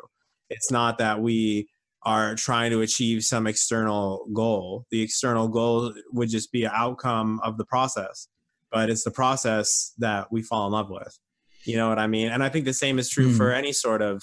[0.48, 1.68] It's not that we
[2.04, 4.86] are trying to achieve some external goal.
[4.90, 8.28] The external goal would just be an outcome of the process
[8.70, 11.18] but it's the process that we fall in love with
[11.66, 12.28] you know what I mean?
[12.28, 13.36] And I think the same is true mm.
[13.36, 14.22] for any sort of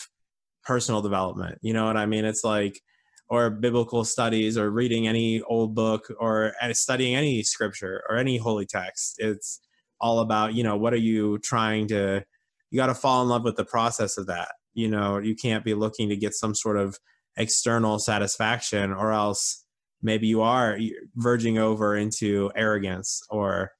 [0.63, 1.59] personal development.
[1.61, 2.25] You know what I mean?
[2.25, 2.81] It's like,
[3.29, 8.65] or biblical studies, or reading any old book, or studying any scripture or any holy
[8.65, 9.15] text.
[9.17, 9.59] It's
[9.99, 12.23] all about, you know, what are you trying to,
[12.69, 14.49] you got to fall in love with the process of that.
[14.73, 16.99] You know, you can't be looking to get some sort of
[17.37, 19.65] external satisfaction, or else
[20.01, 20.77] maybe you are
[21.15, 23.71] verging over into arrogance or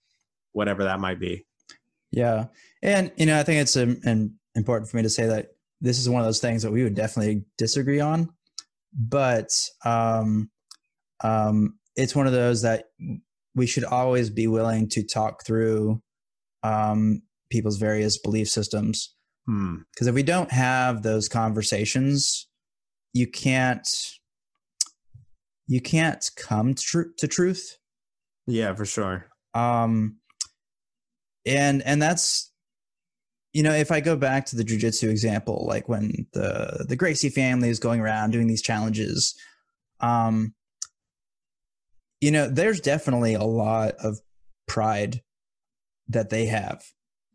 [0.53, 1.45] whatever that might be.
[2.11, 2.45] Yeah.
[2.83, 6.21] And, you know, I think it's important for me to say that this is one
[6.21, 8.29] of those things that we would definitely disagree on.
[8.93, 9.49] But
[9.85, 10.51] um,
[11.23, 12.89] um, it's one of those that
[13.55, 16.01] we should always be willing to talk through
[16.61, 19.15] um, people's various belief systems.
[19.45, 20.07] Because hmm.
[20.09, 22.47] if we don't have those conversations,
[23.13, 23.87] you can't
[25.67, 27.77] you can't come to, tr- to truth.
[28.47, 29.27] Yeah, for sure.
[29.53, 30.17] Um,
[31.45, 32.52] and and that's
[33.53, 37.29] you know if i go back to the jiu-jitsu example like when the the gracie
[37.29, 39.35] family is going around doing these challenges
[40.01, 40.53] um
[42.19, 44.19] you know there's definitely a lot of
[44.67, 45.21] pride
[46.07, 46.83] that they have.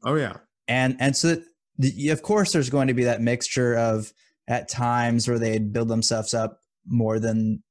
[0.04, 0.38] Oh yeah.
[0.66, 1.36] And and so
[1.76, 4.12] the, of course there's going to be that mixture of
[4.46, 7.62] at times where they build themselves up more than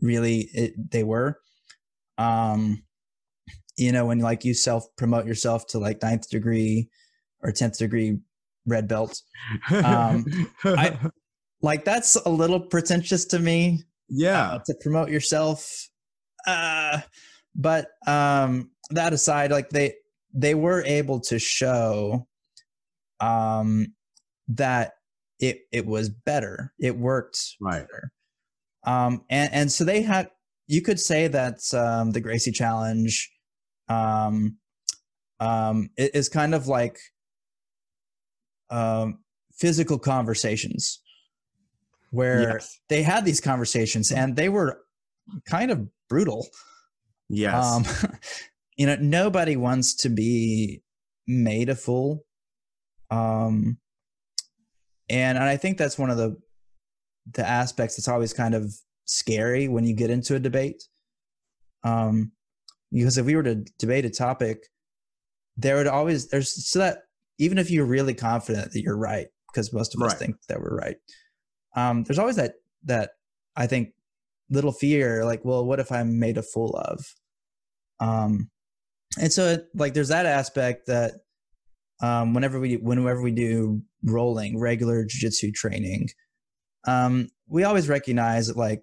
[0.00, 1.38] really it, they were.
[2.18, 2.82] Um
[3.76, 6.88] you know, when like you self promote yourself to like ninth degree
[7.42, 8.18] or 10th degree
[8.66, 9.20] red belt.
[9.70, 10.24] Um,
[10.64, 10.98] I,
[11.62, 13.84] like that's a little pretentious to me.
[14.08, 14.52] Yeah.
[14.52, 15.88] Uh, to promote yourself.
[16.46, 17.00] Uh,
[17.54, 19.94] but um, that aside, like they,
[20.32, 22.26] they were able to show
[23.20, 23.94] um,
[24.48, 24.92] that
[25.38, 26.72] it it was better.
[26.78, 27.80] It worked right.
[27.80, 28.12] better.
[28.84, 30.30] Um, and and so they had.
[30.68, 33.30] You could say that um, the Gracie Challenge
[33.88, 34.56] um,
[35.38, 36.98] um, is kind of like
[38.70, 39.18] um,
[39.52, 41.00] physical conversations
[42.10, 42.78] where yes.
[42.88, 44.80] they had these conversations and they were
[45.48, 46.46] kind of brutal.
[47.28, 47.64] Yes.
[47.64, 47.84] Um,
[48.76, 50.82] you know, nobody wants to be
[51.26, 52.24] made a fool.
[53.10, 53.78] Um,
[55.08, 56.36] and, and I think that's one of the
[57.32, 58.72] the aspects that's always kind of
[59.04, 60.84] scary when you get into a debate.
[61.82, 62.32] Um,
[62.92, 64.58] because if we were to debate a topic,
[65.56, 67.02] there would always there's so that
[67.38, 70.76] even if you're really confident that you're right, because most of us think that we're
[70.76, 70.96] right,
[71.74, 73.10] um, there's always that that
[73.56, 73.92] I think
[74.50, 77.04] little fear, like, well, what if I'm made a fool of?
[77.98, 78.50] Um,
[79.18, 81.14] and so it, like there's that aspect that
[82.00, 86.08] um, whenever we whenever we do rolling regular jiu-jitsu training
[86.86, 88.82] um, we always recognize that like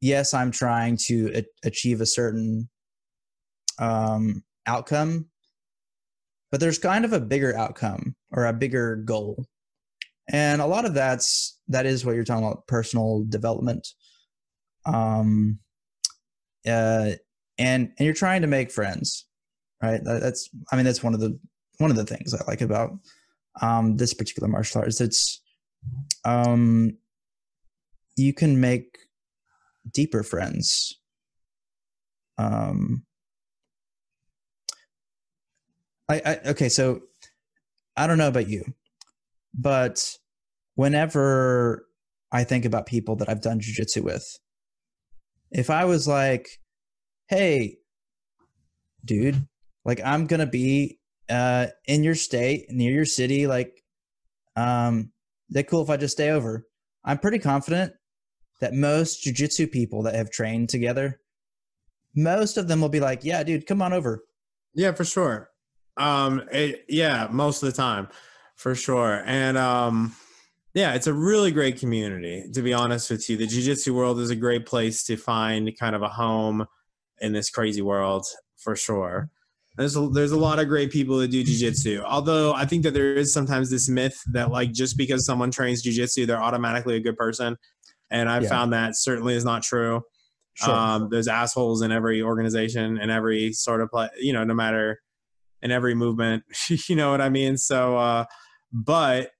[0.00, 2.68] yes i'm trying to a- achieve a certain
[3.78, 5.26] um, outcome
[6.50, 9.46] but there's kind of a bigger outcome or a bigger goal.
[10.32, 13.88] And a lot of that's that is what you're talking about personal development.
[14.86, 15.58] Um
[16.66, 17.12] uh
[17.58, 19.26] and and you're trying to make friends
[19.82, 20.04] right?
[20.04, 21.38] That, that's i mean that's one of the
[21.78, 22.98] one of the things i like about
[23.62, 25.40] um this particular martial art is it's
[26.26, 26.98] um
[28.16, 28.98] you can make
[29.90, 30.98] deeper friends.
[32.38, 33.04] Um
[36.10, 37.02] I, I okay so
[37.96, 38.64] i don't know about you
[39.54, 40.16] but
[40.74, 41.86] whenever
[42.32, 44.38] i think about people that i've done jiu-jitsu with
[45.52, 46.48] if i was like
[47.28, 47.76] hey
[49.04, 49.46] dude
[49.84, 53.84] like i'm gonna be uh in your state near your city like
[54.56, 55.12] um
[55.50, 56.66] that cool if i just stay over
[57.04, 57.92] i'm pretty confident
[58.60, 61.20] that most jiu-jitsu people that have trained together
[62.16, 64.24] most of them will be like yeah dude come on over.
[64.74, 65.49] Yeah for sure
[66.00, 68.08] um it, yeah most of the time
[68.56, 70.14] for sure and um
[70.74, 73.36] yeah, it's a really great community, to be honest with you.
[73.36, 76.66] The jiu jitsu world is a great place to find kind of a home
[77.20, 78.24] in this crazy world
[78.56, 79.30] for sure.
[79.76, 82.02] There's a, there's a lot of great people that do jujitsu.
[82.04, 85.82] Although I think that there is sometimes this myth that like just because someone trains
[85.82, 87.56] jujitsu, they're automatically a good person,
[88.10, 88.48] and I've yeah.
[88.48, 90.02] found that certainly is not true.
[90.54, 90.74] Sure.
[90.74, 95.00] Um, there's assholes in every organization and every sort of play, you know, no matter
[95.62, 96.44] in every movement.
[96.68, 97.56] you know what I mean?
[97.56, 98.24] So, uh,
[98.72, 99.30] but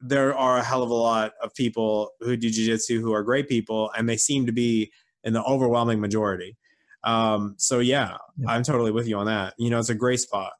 [0.00, 3.48] there are a hell of a lot of people who do jujitsu who are great
[3.48, 4.92] people, and they seem to be
[5.24, 6.56] in the overwhelming majority.
[7.04, 9.54] Um, so yeah, yeah, I'm totally with you on that.
[9.58, 10.52] You know, it's a great spot.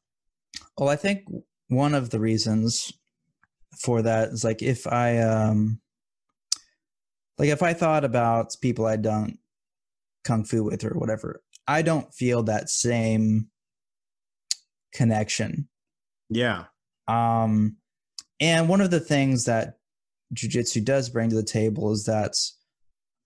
[0.79, 1.25] Well, I think
[1.69, 2.93] one of the reasons
[3.79, 5.81] for that is like if I um
[7.39, 9.39] like if I thought about people I'd done
[10.25, 13.50] kung fu with or whatever, I don't feel that same
[14.93, 15.69] connection.
[16.29, 16.65] Yeah.
[17.09, 17.77] Um
[18.41, 19.79] and one of the things that
[20.35, 22.35] jujitsu does bring to the table is that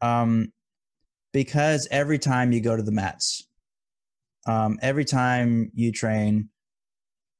[0.00, 0.52] um
[1.32, 3.46] because every time you go to the mats,
[4.46, 6.48] um, every time you train,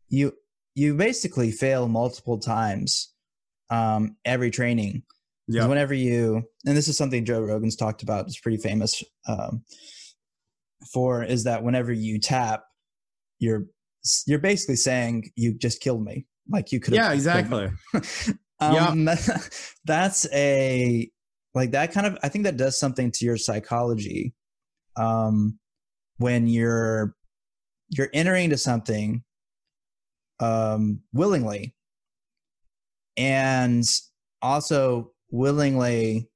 [0.08, 0.32] you
[0.74, 3.12] you basically fail multiple times
[3.70, 5.04] um, every training.
[5.46, 5.66] Yeah.
[5.66, 9.62] Whenever you, and this is something Joe Rogan's talked about, it's pretty famous um,
[10.92, 12.64] for, is that whenever you tap,
[13.38, 13.66] you're
[14.26, 16.26] you're basically saying you just killed me.
[16.48, 16.94] Like you could.
[16.94, 17.70] Have Yeah, exactly.
[18.60, 19.16] um, yeah.
[19.84, 21.10] that's a
[21.54, 24.34] like that kind of i think that does something to your psychology
[24.96, 25.58] um
[26.18, 27.14] when you're
[27.90, 29.22] you're entering into something
[30.40, 31.74] um willingly
[33.16, 33.84] and
[34.42, 36.28] also willingly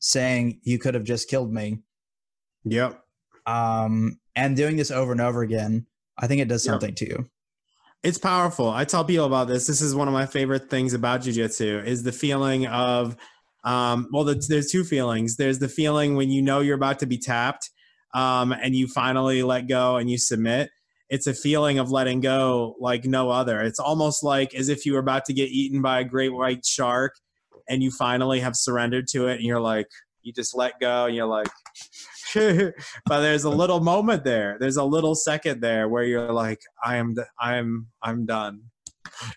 [0.00, 1.78] saying you could have just killed me
[2.64, 3.02] yep
[3.46, 5.84] um and doing this over and over again
[6.18, 6.96] i think it does something yep.
[6.96, 7.30] to you
[8.02, 11.22] it's powerful i tell people about this this is one of my favorite things about
[11.22, 13.16] jiu-jitsu is the feeling of
[13.64, 15.36] um, well, there's two feelings.
[15.36, 17.70] There's the feeling when you know you're about to be tapped
[18.14, 20.70] um, and you finally let go and you submit.
[21.10, 23.60] It's a feeling of letting go like no other.
[23.60, 26.64] It's almost like as if you were about to get eaten by a great white
[26.64, 27.14] shark
[27.68, 29.88] and you finally have surrendered to it and you're like,
[30.22, 31.48] you just let go and you're like,
[33.06, 34.56] but there's a little moment there.
[34.60, 38.62] There's a little second there where you're like, I am, I am, I'm done.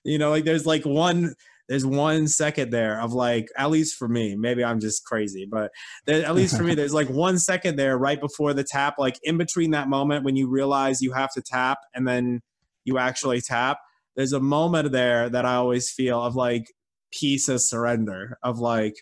[0.04, 1.36] You know, like there's like one
[1.70, 5.72] there's one second there of like at least for me maybe i'm just crazy but
[6.06, 9.18] there, at least for me there's like one second there right before the tap like
[9.24, 12.42] in between that moment when you realize you have to tap and then
[12.86, 13.80] you actually tap.
[14.16, 16.66] There's a moment there that I always feel of like
[17.12, 18.96] peace as surrender of like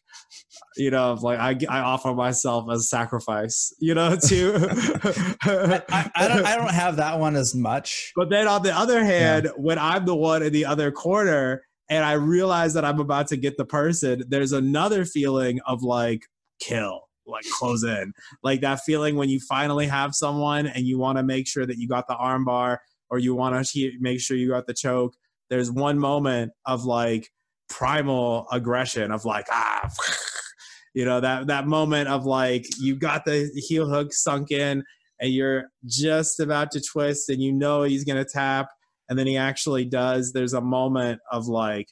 [0.77, 4.55] you know of like I, I offer myself as a sacrifice you know to
[5.43, 8.11] I, I, I, don't I don't have that one as much.
[8.15, 9.51] But then on the other hand yeah.
[9.57, 13.37] when I'm the one in the other corner and I realize that I'm about to
[13.37, 16.23] get the person there's another feeling of like
[16.59, 18.13] kill like close in.
[18.43, 21.77] Like that feeling when you finally have someone and you want to make sure that
[21.77, 22.77] you got the armbar
[23.09, 25.13] or you want to make sure you got the choke.
[25.49, 27.29] There's one moment of like
[27.69, 29.89] primal aggression of like ah
[30.93, 34.83] you know that that moment of like you got the heel hook sunk in
[35.19, 38.69] and you're just about to twist and you know he's going to tap
[39.09, 41.87] and then he actually does there's a moment of like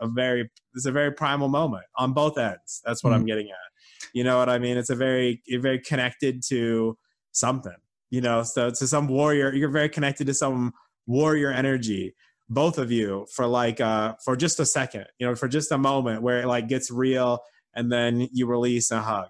[0.00, 2.82] a very it's a very primal moment on both ends.
[2.84, 3.20] That's what mm-hmm.
[3.20, 4.10] i'm getting at.
[4.12, 4.76] You know what i mean?
[4.76, 6.96] It's a very you're very connected to
[7.32, 7.76] something
[8.10, 8.44] you know?
[8.44, 10.72] So to some warrior you're very connected to some
[11.06, 12.14] warrior energy
[12.48, 15.78] both of you for like uh for just a second you know for just a
[15.78, 17.40] moment where it like gets real
[17.74, 19.28] and then you release a hug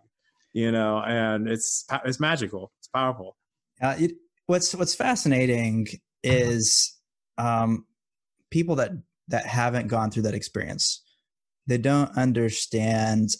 [0.54, 2.72] you know and it's it's magical.
[2.78, 3.36] It's powerful.
[3.82, 4.12] Uh, it,
[4.46, 5.86] what's what's fascinating
[6.22, 6.98] is
[7.36, 7.84] um
[8.50, 8.92] people that
[9.28, 11.02] that haven't gone through that experience
[11.66, 13.30] they don't understand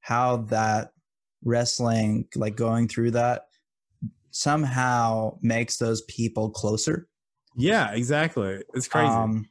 [0.00, 0.92] how that
[1.44, 3.46] wrestling like going through that
[4.30, 7.08] somehow makes those people closer
[7.56, 8.62] yeah, exactly.
[8.74, 9.08] It's crazy.
[9.08, 9.46] Um,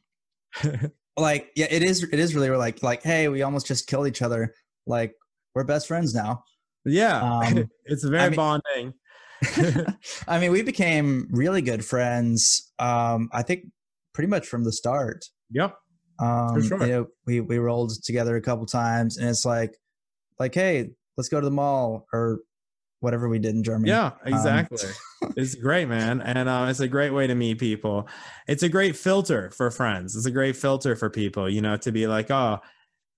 [1.16, 2.02] like, yeah, it is.
[2.02, 4.54] It is really like, like, hey, we almost just killed each other.
[4.86, 5.14] Like,
[5.54, 6.44] we're best friends now.
[6.84, 8.94] Yeah, um, it's very I mean, bonding.
[10.28, 12.72] I mean, we became really good friends.
[12.78, 13.66] Um, I think
[14.14, 15.24] pretty much from the start.
[15.50, 15.76] Yep.
[16.20, 16.86] Um, For sure.
[16.86, 19.76] You know, we we rolled together a couple times, and it's like,
[20.38, 22.40] like, hey, let's go to the mall, or
[23.02, 23.90] whatever we did in Germany.
[23.90, 24.88] Yeah, um, exactly.
[25.22, 26.20] Um, it's great, man.
[26.20, 28.08] And uh, it's a great way to meet people.
[28.46, 30.14] It's a great filter for friends.
[30.14, 32.60] It's a great filter for people, you know, to be like, oh,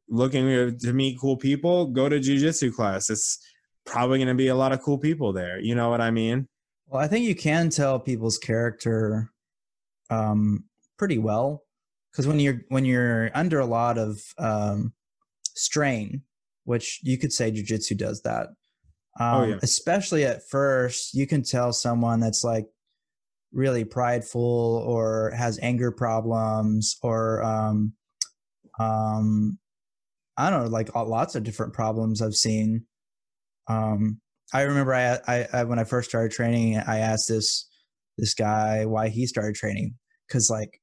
[0.09, 3.11] looking to meet cool people, go to jujitsu class.
[3.11, 3.39] It's
[3.85, 5.61] probably going to be a lot of cool people there.
[5.61, 6.49] You know what I mean?
[6.87, 9.30] Well, I think you can tell people's character
[10.09, 10.64] um,
[10.99, 11.62] pretty well
[12.11, 14.95] because when you're when you're under a lot of um,
[15.55, 16.22] strain,
[16.64, 18.49] which you could say jujitsu does that
[19.18, 19.58] um, oh, yeah.
[19.62, 22.66] Especially at first, you can tell someone that's like
[23.52, 27.92] really prideful or has anger problems or um,
[28.80, 29.58] um,
[30.36, 32.86] I don't know, like lots of different problems I've seen.
[33.68, 34.20] Um,
[34.52, 37.68] I remember I, I, I, when I first started training, I asked this
[38.18, 39.94] this guy why he started training
[40.26, 40.80] because like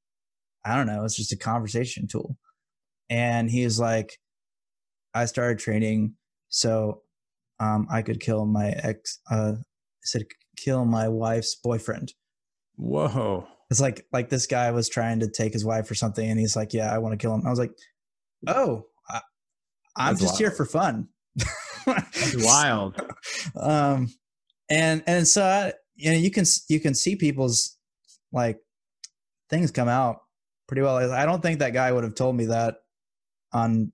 [0.66, 2.38] I don't know, it's just a conversation tool,
[3.10, 4.18] and he's like,
[5.14, 6.16] I started training
[6.48, 7.02] so
[7.62, 9.20] um, I could kill my ex.
[9.30, 9.54] Uh,
[10.04, 10.24] said
[10.58, 12.14] kill my wife's boyfriend.
[12.76, 13.48] Whoa!
[13.70, 16.56] It's like like this guy was trying to take his wife or something, and he's
[16.56, 17.72] like, "Yeah, I want to kill him." I was like,
[18.48, 19.22] "Oh, I,
[20.10, 20.40] am just wild.
[20.40, 21.08] here for fun."
[21.86, 23.00] That's wild.
[23.56, 24.10] Um,
[24.70, 27.78] and and so I, you know you can you can see people's
[28.32, 28.60] like
[29.52, 30.22] things come out
[30.68, 30.98] pretty well.
[31.12, 32.78] I don't think that guy would have told me that
[33.54, 33.92] on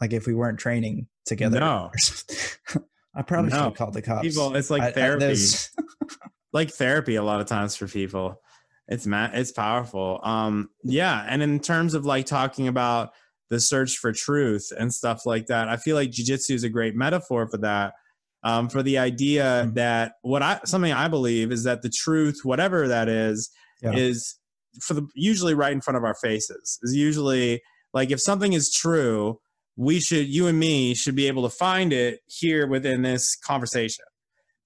[0.00, 1.60] like if we weren't training together.
[1.60, 1.90] No.
[3.14, 3.56] I probably no.
[3.56, 4.26] should have called the cops.
[4.26, 5.34] People, it's like therapy.
[5.34, 6.16] I,
[6.52, 8.40] like therapy a lot of times for people.
[8.88, 10.20] It's ma- it's powerful.
[10.22, 13.10] Um, yeah, and in terms of like talking about
[13.50, 16.94] the search for truth and stuff like that, I feel like jujitsu is a great
[16.94, 17.94] metaphor for that.
[18.42, 19.74] Um, for the idea mm-hmm.
[19.74, 23.50] that what I something I believe is that the truth, whatever that is,
[23.80, 23.92] yeah.
[23.92, 24.38] is
[24.82, 26.78] for the usually right in front of our faces.
[26.82, 27.62] Is usually
[27.94, 29.40] like if something is true,
[29.76, 34.04] we should you and me should be able to find it here within this conversation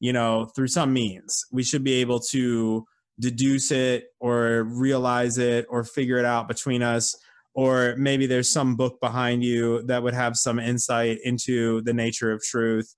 [0.00, 2.84] you know through some means we should be able to
[3.20, 7.14] deduce it or realize it or figure it out between us
[7.54, 12.30] or maybe there's some book behind you that would have some insight into the nature
[12.30, 12.94] of truth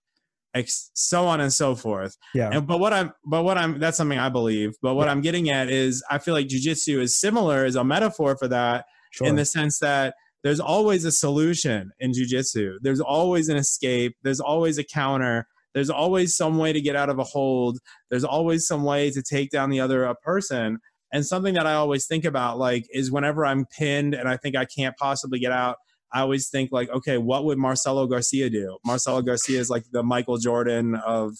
[0.66, 4.18] so on and so forth yeah and but what i'm but what i'm that's something
[4.18, 5.12] i believe but what yeah.
[5.12, 8.84] i'm getting at is i feel like jujitsu is similar as a metaphor for that
[9.12, 9.28] sure.
[9.28, 12.76] in the sense that there's always a solution in jujitsu.
[12.82, 14.16] There's always an escape.
[14.22, 15.46] There's always a counter.
[15.74, 17.78] There's always some way to get out of a hold.
[18.10, 20.78] There's always some way to take down the other uh, person.
[21.12, 24.56] And something that I always think about, like, is whenever I'm pinned and I think
[24.56, 25.76] I can't possibly get out,
[26.12, 28.78] I always think like, okay, what would Marcelo Garcia do?
[28.84, 31.34] Marcelo Garcia is like the Michael Jordan of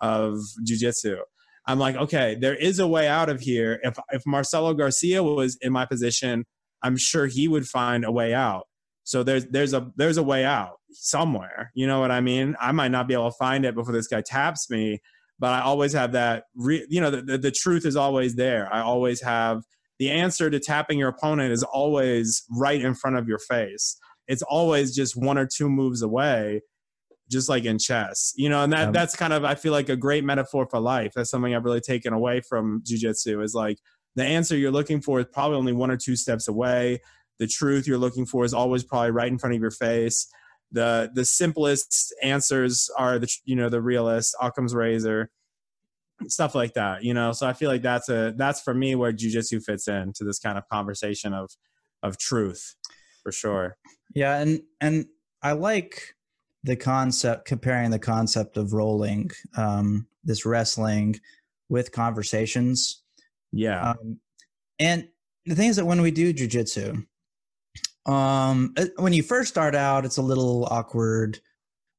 [0.00, 0.38] of
[0.68, 1.18] jujitsu.
[1.66, 3.80] I'm like, okay, there is a way out of here.
[3.82, 6.44] If if Marcelo Garcia was in my position,
[6.82, 8.66] I'm sure he would find a way out.
[9.04, 11.72] So there's there's a there's a way out somewhere.
[11.74, 12.56] You know what I mean?
[12.60, 15.00] I might not be able to find it before this guy taps me,
[15.38, 16.44] but I always have that.
[16.54, 18.72] Re, you know, the, the, the truth is always there.
[18.72, 19.62] I always have
[19.98, 23.98] the answer to tapping your opponent is always right in front of your face.
[24.28, 26.62] It's always just one or two moves away,
[27.30, 28.62] just like in chess, you know.
[28.62, 31.12] And that that's kind of I feel like a great metaphor for life.
[31.14, 33.78] That's something I've really taken away from jujitsu is like
[34.16, 37.00] the answer you're looking for is probably only one or two steps away.
[37.38, 40.26] The truth you're looking for is always probably right in front of your face.
[40.72, 45.30] The the simplest answers are the you know the realist Occam's razor
[46.28, 49.12] stuff like that you know so i feel like that's a that's for me where
[49.12, 51.50] jujitsu fits in to this kind of conversation of
[52.02, 52.74] of truth
[53.22, 53.76] for sure
[54.14, 55.06] yeah and and
[55.42, 56.14] i like
[56.62, 61.18] the concept comparing the concept of rolling um this wrestling
[61.68, 62.99] with conversations
[63.52, 63.90] yeah.
[63.90, 64.20] Um,
[64.78, 65.08] and
[65.46, 67.04] the thing is that when we do jujitsu
[68.06, 71.38] um when you first start out it's a little awkward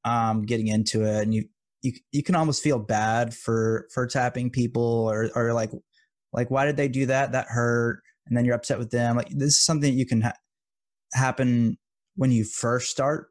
[0.03, 1.45] um getting into it and you
[1.81, 5.71] you you can almost feel bad for for tapping people or or like
[6.33, 7.31] like why did they do that?
[7.31, 8.01] That hurt.
[8.27, 9.17] And then you're upset with them.
[9.17, 10.33] Like this is something that you can ha-
[11.13, 11.77] happen
[12.15, 13.29] when you first start.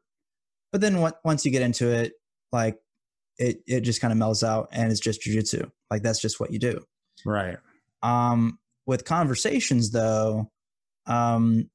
[0.71, 2.13] But then what, once you get into it
[2.51, 2.77] like
[3.37, 5.71] it it just kind of melts out and it's just jujitsu.
[5.89, 6.83] Like that's just what you do.
[7.25, 7.57] Right
[8.03, 10.49] um with conversations though
[11.05, 11.69] um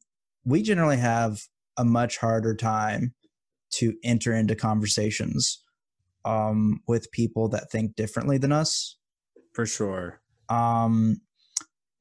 [0.45, 1.41] we generally have
[1.77, 3.15] a much harder time
[3.73, 5.63] to enter into conversations
[6.25, 8.97] um, with people that think differently than us.
[9.55, 10.21] For sure.
[10.49, 11.21] Um,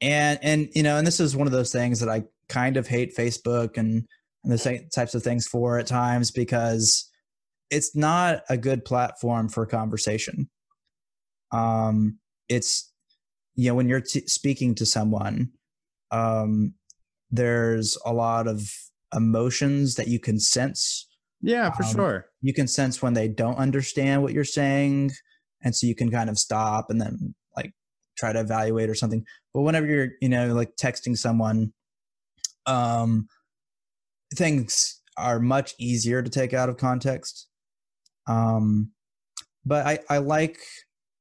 [0.01, 2.87] and and you know, and this is one of those things that I kind of
[2.87, 4.05] hate Facebook and
[4.43, 7.09] and the same types of things for at times because
[7.71, 10.49] it's not a good platform for conversation.
[11.51, 12.91] Um, it's
[13.55, 15.49] you know when you're t- speaking to someone,
[16.11, 16.73] um,
[17.31, 18.69] there's a lot of
[19.13, 21.07] emotions that you can sense
[21.45, 22.25] yeah, for um, sure.
[22.41, 25.11] You can sense when they don't understand what you're saying.
[25.63, 27.71] And so you can kind of stop and then like
[28.17, 29.23] try to evaluate or something.
[29.53, 31.71] But whenever you're, you know, like texting someone,
[32.65, 33.27] um,
[34.33, 37.47] things are much easier to take out of context.
[38.27, 38.91] Um,
[39.63, 40.57] but I, I like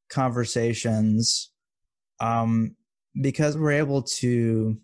[0.08, 1.50] conversations
[2.24, 2.76] um,
[3.20, 4.78] because we're able to,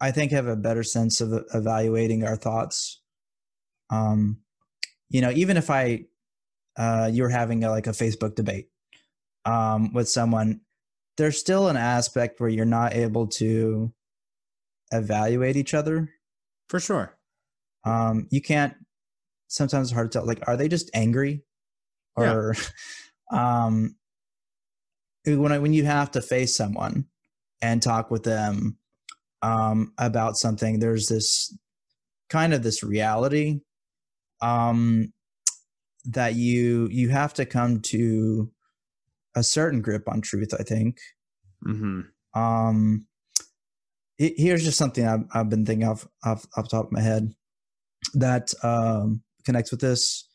[0.00, 3.00] I think, have a better sense of evaluating our thoughts
[3.90, 4.38] um,
[5.10, 6.04] you know, even if I,
[6.76, 8.68] uh, you're having a, like a Facebook debate
[9.44, 10.60] um, with someone,
[11.16, 13.92] there's still an aspect where you're not able to
[14.90, 16.10] evaluate each other.
[16.68, 17.16] For sure.
[17.84, 18.74] Um, you can't.
[19.48, 20.26] Sometimes it's hard to tell.
[20.26, 21.44] Like, are they just angry,
[22.16, 22.56] or,
[23.30, 23.64] yeah.
[23.66, 23.94] um,
[25.24, 27.06] when I, when you have to face someone
[27.62, 28.78] and talk with them
[29.42, 31.56] um, about something, there's this
[32.28, 33.60] kind of this reality
[34.40, 35.12] um,
[36.04, 38.50] that you you have to come to
[39.34, 40.52] a certain grip on truth.
[40.58, 40.98] I think.
[41.66, 42.00] Mm-hmm.
[42.38, 43.06] Um,
[44.18, 47.00] it, here's just something I've, I've been thinking of off, off the top of my
[47.00, 47.34] head
[48.14, 50.28] that um, connects with this.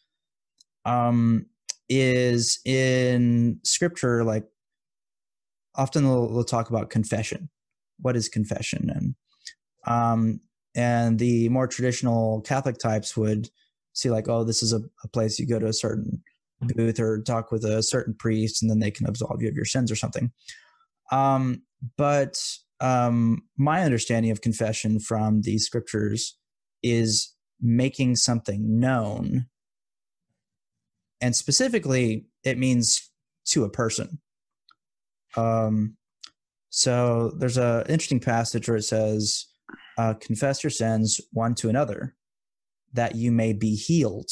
[0.86, 1.46] Um,
[1.90, 4.46] is in scripture like
[5.80, 7.50] often they'll, they'll, talk about confession.
[8.00, 8.92] What is confession?
[8.94, 9.16] And
[9.88, 10.42] um,
[10.76, 13.50] and the more traditional Catholic types would
[13.94, 16.22] see like, oh, this is a, a place you go to a certain
[16.62, 16.78] mm-hmm.
[16.78, 19.66] booth or talk with a certain priest, and then they can absolve you of your
[19.66, 20.32] sins or something.
[21.12, 21.64] Um,
[21.98, 22.38] but
[22.82, 26.38] um, my understanding of confession from these scriptures
[26.84, 29.48] is making something known.
[31.22, 33.10] And specifically, it means
[33.48, 34.20] to a person.
[35.36, 35.96] Um,
[36.70, 39.48] so there's a interesting passage where it says,
[39.98, 42.16] uh, "Confess your sins one to another,
[42.94, 44.30] that you may be healed.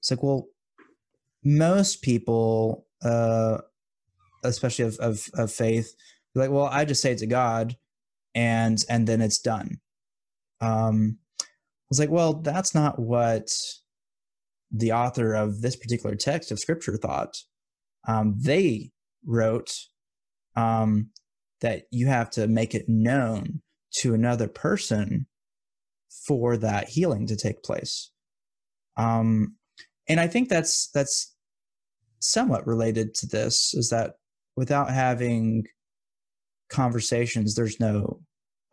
[0.00, 0.48] It's like, well,
[1.42, 3.58] most people, uh,
[4.44, 5.94] especially of, of, of faith,
[6.34, 7.76] like, well, I just say it to God
[8.34, 9.80] and, and then it's done.
[10.60, 11.44] Um, I
[11.90, 13.50] was like, well, that's not what
[14.70, 17.36] the author of this particular text of scripture thought.
[18.06, 18.90] Um, they
[19.24, 19.74] wrote
[20.56, 21.10] um,
[21.60, 23.62] that you have to make it known
[23.96, 25.26] to another person
[26.26, 28.10] for that healing to take place.
[28.96, 29.56] Um,
[30.08, 31.34] and I think that's that's
[32.20, 34.14] somewhat related to this is that
[34.56, 35.66] without having
[36.70, 38.20] conversations, there's no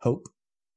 [0.00, 0.28] hope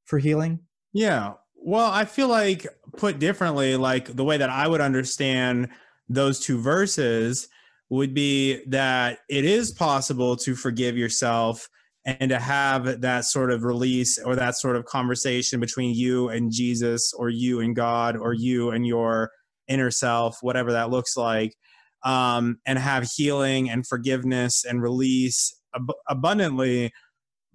[0.06, 0.60] for healing.
[0.94, 1.34] Yeah.
[1.56, 5.70] Well, I feel like put differently, like the way that I would understand
[6.08, 7.48] those two verses
[7.90, 11.68] would be that it is possible to forgive yourself
[12.06, 16.52] and to have that sort of release or that sort of conversation between you and
[16.52, 19.32] Jesus or you and God or you and your
[19.68, 21.56] inner self, whatever that looks like,
[22.04, 26.92] um, and have healing and forgiveness and release ab- abundantly.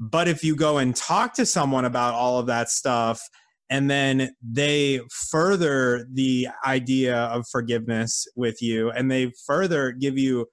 [0.01, 3.23] But if you go and talk to someone about all of that stuff,
[3.71, 5.01] and then they
[5.31, 10.47] further the idea of forgiveness with you, and they further give you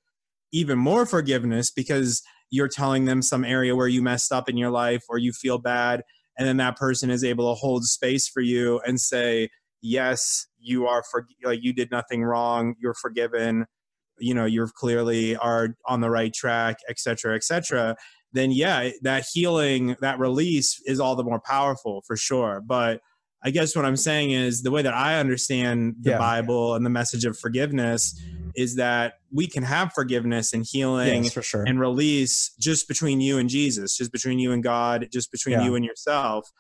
[0.51, 4.71] even more forgiveness because you're telling them some area where you messed up in your
[4.71, 6.03] life or you feel bad
[6.37, 9.49] and then that person is able to hold space for you and say
[9.81, 13.65] yes you are for like you did nothing wrong you're forgiven
[14.19, 17.95] you know you're clearly are on the right track etc etc
[18.33, 23.01] then yeah that healing that release is all the more powerful for sure but
[23.43, 26.17] i guess what i'm saying is the way that i understand the yeah.
[26.17, 28.19] bible and the message of forgiveness
[28.57, 31.63] is that we can have forgiveness and healing yes, sure.
[31.63, 35.65] and release just between you and Jesus, just between you and God, just between yeah.
[35.65, 36.51] you and yourself.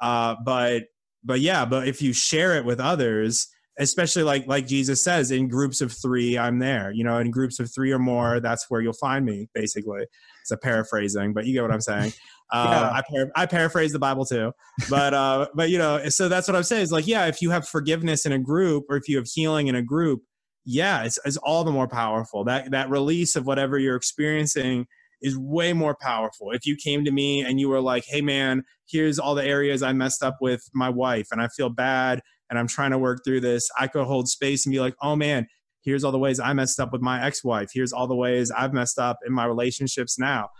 [0.00, 0.82] Uh, but
[1.22, 3.46] but yeah, but if you share it with others,
[3.78, 6.90] especially like like Jesus says, in groups of three, I'm there.
[6.90, 9.48] You know, in groups of three or more, that's where you'll find me.
[9.54, 10.06] Basically,
[10.44, 12.12] it's a paraphrasing, but you get what I'm saying.
[12.52, 12.98] Uh, yeah.
[12.98, 14.52] I, par- I paraphrase the Bible too,
[14.90, 17.50] but uh, but you know, so that's what I'm saying is like, yeah, if you
[17.50, 20.20] have forgiveness in a group or if you have healing in a group,
[20.66, 22.44] yeah, it's, it's all the more powerful.
[22.44, 24.86] That that release of whatever you're experiencing
[25.22, 26.50] is way more powerful.
[26.50, 29.82] If you came to me and you were like, "Hey man, here's all the areas
[29.82, 32.20] I messed up with my wife and I feel bad
[32.50, 35.16] and I'm trying to work through this." I could hold space and be like, "Oh
[35.16, 35.46] man,
[35.84, 37.70] here's all the ways I messed up with my ex-wife.
[37.72, 40.50] Here's all the ways I've messed up in my relationships now."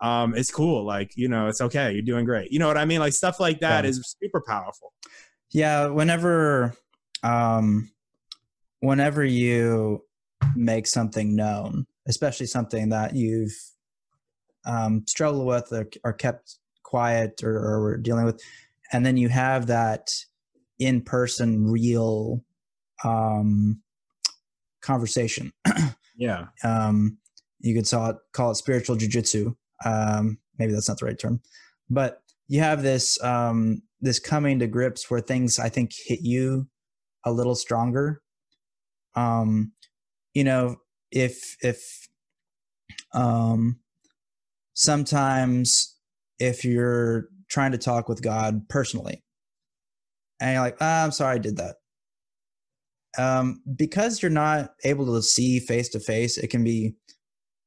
[0.00, 0.84] Um, it's cool.
[0.84, 1.92] Like, you know, it's okay.
[1.92, 2.52] You're doing great.
[2.52, 3.00] You know what I mean?
[3.00, 3.90] Like stuff like that yeah.
[3.90, 4.92] is super powerful.
[5.50, 6.74] Yeah, whenever
[7.22, 7.90] um
[8.80, 10.04] whenever you
[10.54, 13.56] make something known, especially something that you've
[14.66, 18.42] um, struggled with or, or kept quiet or, or dealing with,
[18.92, 20.10] and then you have that
[20.78, 22.44] in person, real
[23.04, 23.80] um,
[24.84, 25.52] conversation.
[26.16, 26.46] yeah.
[26.62, 27.18] Um,
[27.60, 29.56] you could call it, call it spiritual jujitsu.
[29.84, 31.40] Um, maybe that's not the right term,
[31.90, 36.68] but you have this um, this coming to grips where things I think hit you
[37.24, 38.20] a little stronger
[39.16, 39.72] um
[40.32, 40.76] you know
[41.10, 42.08] if if
[43.12, 43.78] um
[44.74, 45.96] sometimes
[46.38, 49.22] if you're trying to talk with god personally
[50.40, 51.76] and you're like ah, i'm sorry i did that
[53.18, 56.94] um because you're not able to see face to face it can be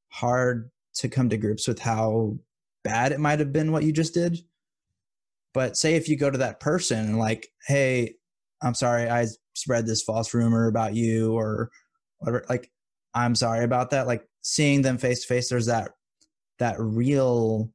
[0.09, 2.37] hard to come to grips with how
[2.83, 4.39] bad it might have been what you just did.
[5.53, 8.15] But say if you go to that person and like hey
[8.61, 9.25] i'm sorry i
[9.55, 11.71] spread this false rumor about you or
[12.19, 12.71] whatever like
[13.13, 15.91] i'm sorry about that like seeing them face to face there's that
[16.59, 17.71] that real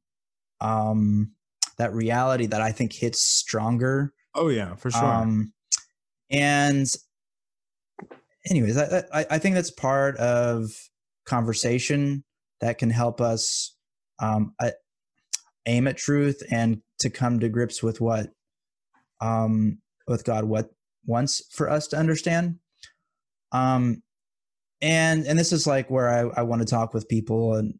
[0.61, 1.31] um
[1.77, 4.13] that reality that i think hits stronger.
[4.35, 5.03] Oh yeah for sure.
[5.03, 5.53] Um
[6.29, 6.87] and
[8.49, 10.71] anyways I, I i think that's part of
[11.25, 12.23] conversation
[12.61, 13.75] that can help us
[14.19, 14.55] um
[15.65, 18.29] aim at truth and to come to grips with what
[19.21, 20.69] um with god what
[21.05, 22.59] wants for us to understand.
[23.51, 24.01] Um,
[24.81, 27.75] and and this is like where I, I want to talk with people and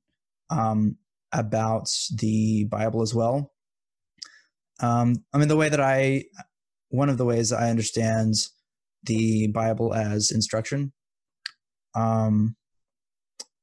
[0.50, 0.98] um,
[1.32, 3.52] about the Bible as well.
[4.80, 6.26] Um, I mean, the way that I,
[6.90, 8.36] one of the ways I understand
[9.04, 10.94] the Bible as instruction.
[11.96, 12.56] Um,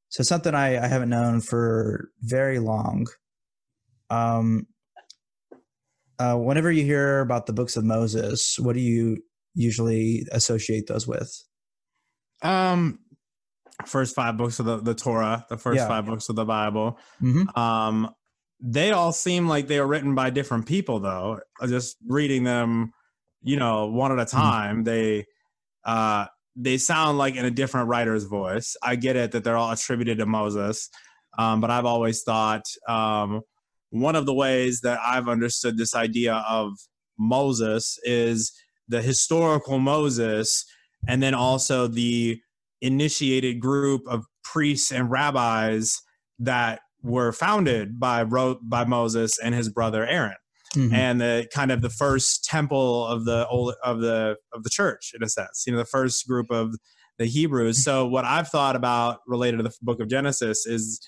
[0.08, 3.06] so something I, I haven't known for very long.
[4.10, 4.66] Um,
[6.18, 9.22] uh, whenever you hear about the books of Moses, what do you
[9.54, 11.32] usually associate those with?
[12.42, 12.98] Um,
[13.86, 15.88] first five books of the, the Torah, the first yeah.
[15.88, 16.98] five books of the Bible.
[17.22, 17.58] Mm-hmm.
[17.58, 18.10] Um,
[18.60, 21.40] they all seem like they were written by different people, though.
[21.66, 22.92] Just reading them,
[23.42, 24.36] you know, one at a mm-hmm.
[24.36, 25.26] time, they
[25.84, 26.26] uh,
[26.56, 28.76] they sound like in a different writer's voice.
[28.82, 30.90] I get it that they're all attributed to Moses,
[31.38, 33.40] um, but I've always thought um,
[33.90, 36.72] one of the ways that I've understood this idea of
[37.18, 38.52] Moses is
[38.88, 40.64] the historical Moses,
[41.08, 42.40] and then also the
[42.80, 46.00] initiated group of priests and rabbis
[46.38, 50.34] that were founded by by Moses and his brother Aaron.
[50.76, 50.94] Mm-hmm.
[50.94, 55.10] and the kind of the first temple of the old of the of the church
[55.16, 56.76] in a sense you know the first group of
[57.18, 61.00] the hebrews so what i've thought about related to the book of genesis is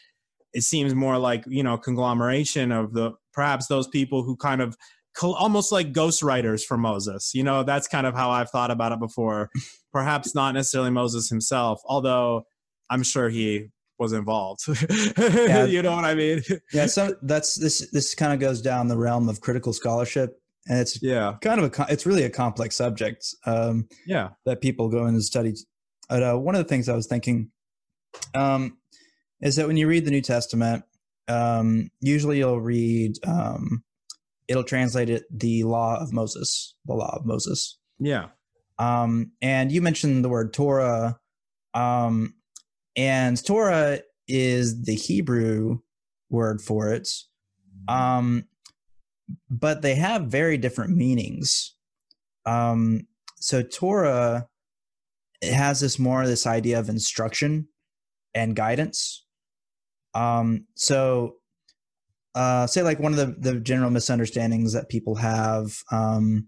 [0.53, 4.77] it seems more like you know conglomeration of the perhaps those people who kind of
[5.21, 7.33] almost like ghostwriters for Moses.
[7.35, 9.51] You know, that's kind of how I've thought about it before.
[9.93, 12.45] Perhaps not necessarily Moses himself, although
[12.89, 13.69] I'm sure he
[14.03, 14.61] was involved.
[15.19, 15.65] yeah.
[15.65, 16.43] you know what I mean?
[16.73, 16.87] yeah.
[16.87, 17.89] So that's this.
[17.91, 20.39] This kind of goes down the realm of critical scholarship,
[20.69, 21.87] and it's yeah, kind of a.
[21.89, 23.27] It's really a complex subject.
[23.47, 25.55] Um, yeah, that people go in and study.
[26.09, 27.51] But uh, one of the things I was thinking,
[28.35, 28.77] um,
[29.41, 30.85] is that when you read the New Testament,
[31.29, 33.83] um, usually you'll read, um,
[34.49, 37.79] it'll translate it the law of Moses, the law of Moses.
[37.99, 38.29] Yeah.
[38.79, 41.19] Um, and you mentioned the word Torah.
[41.75, 42.35] Um,
[42.97, 45.79] and Torah is the Hebrew
[46.31, 47.09] word for it.
[47.89, 48.45] Um,
[49.51, 51.75] but they have very different meanings.
[52.47, 53.07] Um,
[53.39, 54.49] so Torah
[55.43, 57.67] it has this more this idea of instruction
[58.33, 59.27] and guidance.
[60.15, 61.35] Um, so
[62.35, 66.47] uh, say like one of the, the general misunderstandings that people have, um,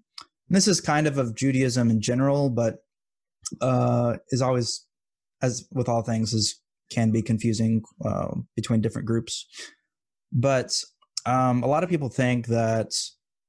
[0.49, 2.76] this is kind of of Judaism in general, but
[3.61, 4.86] uh, is always,
[5.43, 6.61] as with all things, is
[6.91, 9.47] can be confusing uh, between different groups.
[10.32, 10.72] But
[11.26, 12.93] um, a lot of people think that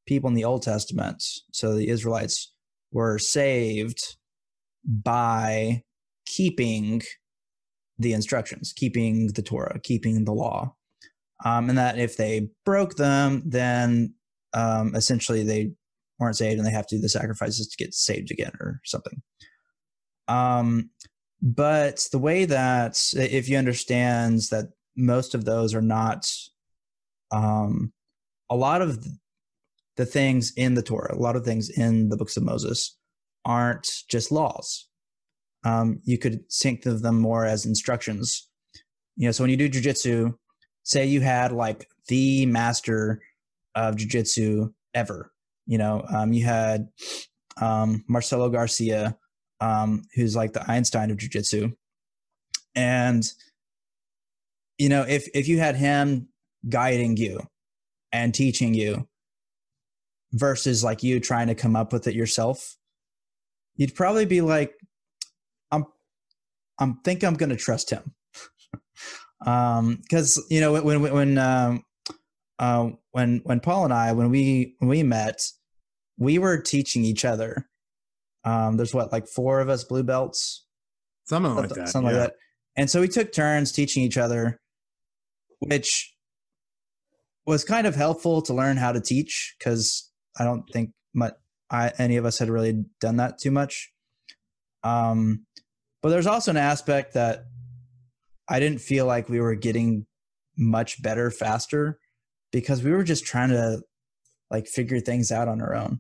[0.08, 2.54] people in the Old Testament, so the Israelites,
[2.92, 4.18] were saved
[4.86, 5.84] by
[6.26, 7.02] keeping
[7.98, 10.76] the instructions, keeping the Torah, keeping the law.
[11.44, 14.14] Um, and that if they broke them, then
[14.54, 15.72] um, essentially they
[16.20, 19.22] weren't saved and they have to do the sacrifices to get saved again or something.
[20.28, 20.90] Um,
[21.42, 26.32] but the way that, if you understand that most of those are not,
[27.32, 27.92] um,
[28.50, 29.06] a lot of
[29.98, 32.98] the things in the Torah, a lot of things in the books of Moses
[33.44, 34.88] aren't just laws.
[35.64, 38.48] Um, you could think of them more as instructions.
[39.16, 40.34] You know, so when you do jujitsu,
[40.84, 43.22] say you had like the master
[43.74, 45.32] of jujitsu ever,
[45.66, 46.88] you know, um, you had
[47.60, 49.18] um, Marcelo Garcia,
[49.60, 51.74] um, who's like the Einstein of jujitsu,
[52.76, 53.24] and
[54.78, 56.28] you know, if if you had him
[56.68, 57.40] guiding you
[58.12, 59.08] and teaching you
[60.34, 62.78] versus like you trying to come up with it yourself,
[63.76, 64.74] you'd probably be like,
[65.72, 65.86] I'm,
[66.80, 68.14] I'm think I'm to trust him.
[69.46, 71.84] um, cause you know, when, when, when, um,
[72.60, 75.42] uh, when, when Paul and I, when we, when we met,
[76.18, 77.68] we were teaching each other.
[78.46, 80.66] Um, there's what, like four of us blue belts,
[81.26, 82.22] something like that, something yeah.
[82.22, 82.36] like that.
[82.78, 84.60] And so we took turns teaching each other,
[85.60, 86.14] which
[87.46, 91.34] was kind of helpful to learn how to teach because I don't think much,
[91.72, 93.92] I, any of us had really done that too much.
[94.84, 95.46] Um,
[96.02, 97.46] but there's also an aspect that
[98.48, 100.06] I didn't feel like we were getting
[100.58, 102.00] much better faster
[102.52, 103.82] because we were just trying to
[104.52, 106.00] like figure things out on our own.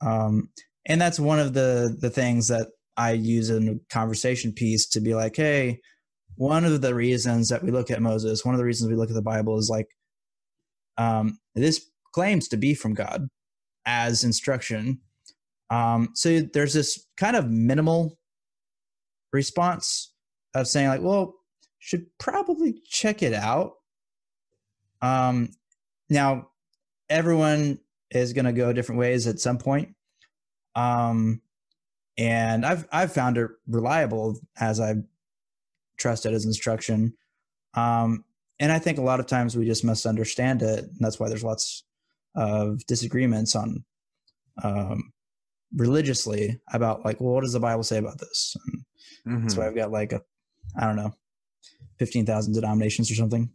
[0.00, 0.50] Um,
[0.86, 5.00] and that's one of the the things that I use in a conversation piece to
[5.00, 5.80] be like, hey,
[6.36, 9.10] one of the reasons that we look at Moses, one of the reasons we look
[9.10, 9.86] at the Bible is like,
[10.96, 13.28] um, this claims to be from God
[13.86, 15.00] as instruction.
[15.70, 18.18] Um, so there's this kind of minimal
[19.32, 20.12] response
[20.54, 21.34] of saying like, well,
[21.78, 23.74] should probably check it out.
[25.00, 25.50] Um,
[26.10, 26.48] now,
[27.08, 27.78] everyone
[28.10, 29.94] is going to go different ways at some point.
[30.74, 31.40] Um,
[32.16, 35.02] and I've I've found it reliable as I've
[35.98, 37.14] trusted as instruction.
[37.74, 38.24] Um,
[38.60, 41.44] and I think a lot of times we just misunderstand it, and that's why there's
[41.44, 41.84] lots
[42.34, 43.84] of disagreements on
[44.62, 45.12] um,
[45.76, 48.56] religiously about like, well, what does the Bible say about this?
[49.26, 49.48] Mm-hmm.
[49.48, 50.22] So I've got like a,
[50.76, 51.14] I don't know,
[51.98, 53.50] fifteen thousand denominations or something.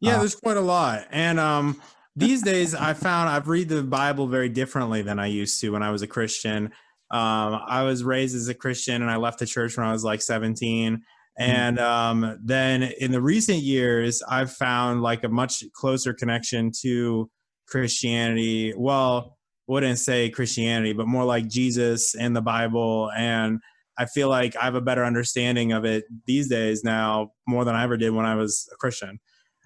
[0.00, 1.80] Yeah, uh, there's quite a lot, and um,
[2.16, 5.82] these days I found I've read the Bible very differently than I used to when
[5.82, 6.72] I was a Christian.
[7.10, 10.02] Um, I was raised as a Christian, and I left the church when I was
[10.02, 10.94] like 17.
[10.94, 11.02] Mm-hmm.
[11.38, 17.30] And um, then in the recent years, I've found like a much closer connection to
[17.68, 18.72] Christianity.
[18.76, 19.36] Well,
[19.66, 23.10] wouldn't say Christianity, but more like Jesus and the Bible.
[23.16, 23.60] And
[23.98, 27.74] I feel like I have a better understanding of it these days now more than
[27.74, 29.18] I ever did when I was a Christian.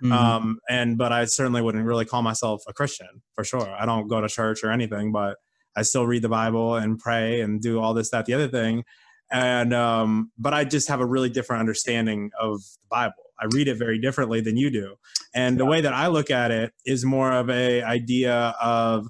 [0.03, 0.13] Mm-hmm.
[0.13, 3.71] Um, and but I certainly wouldn't really call myself a Christian for sure.
[3.71, 5.37] I don't go to church or anything, but
[5.77, 8.85] I still read the Bible and pray and do all this, that, the other thing.
[9.31, 13.15] And um, but I just have a really different understanding of the Bible.
[13.41, 14.97] I read it very differently than you do.
[15.35, 19.07] And the way that I look at it is more of a idea of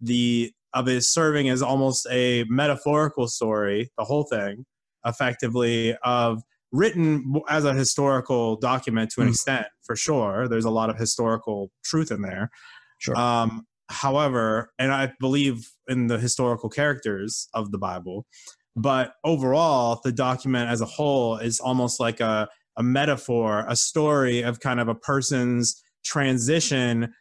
[0.00, 4.64] the of it serving as almost a metaphorical story, the whole thing,
[5.04, 9.30] effectively of written as a historical document to an mm.
[9.30, 10.48] extent, for sure.
[10.48, 12.50] There's a lot of historical truth in there.
[12.98, 13.16] Sure.
[13.16, 18.26] Um, however, and I believe in the historical characters of the Bible,
[18.76, 24.40] but overall, the document as a whole is almost like a a metaphor, a story
[24.40, 27.12] of kind of a person's transition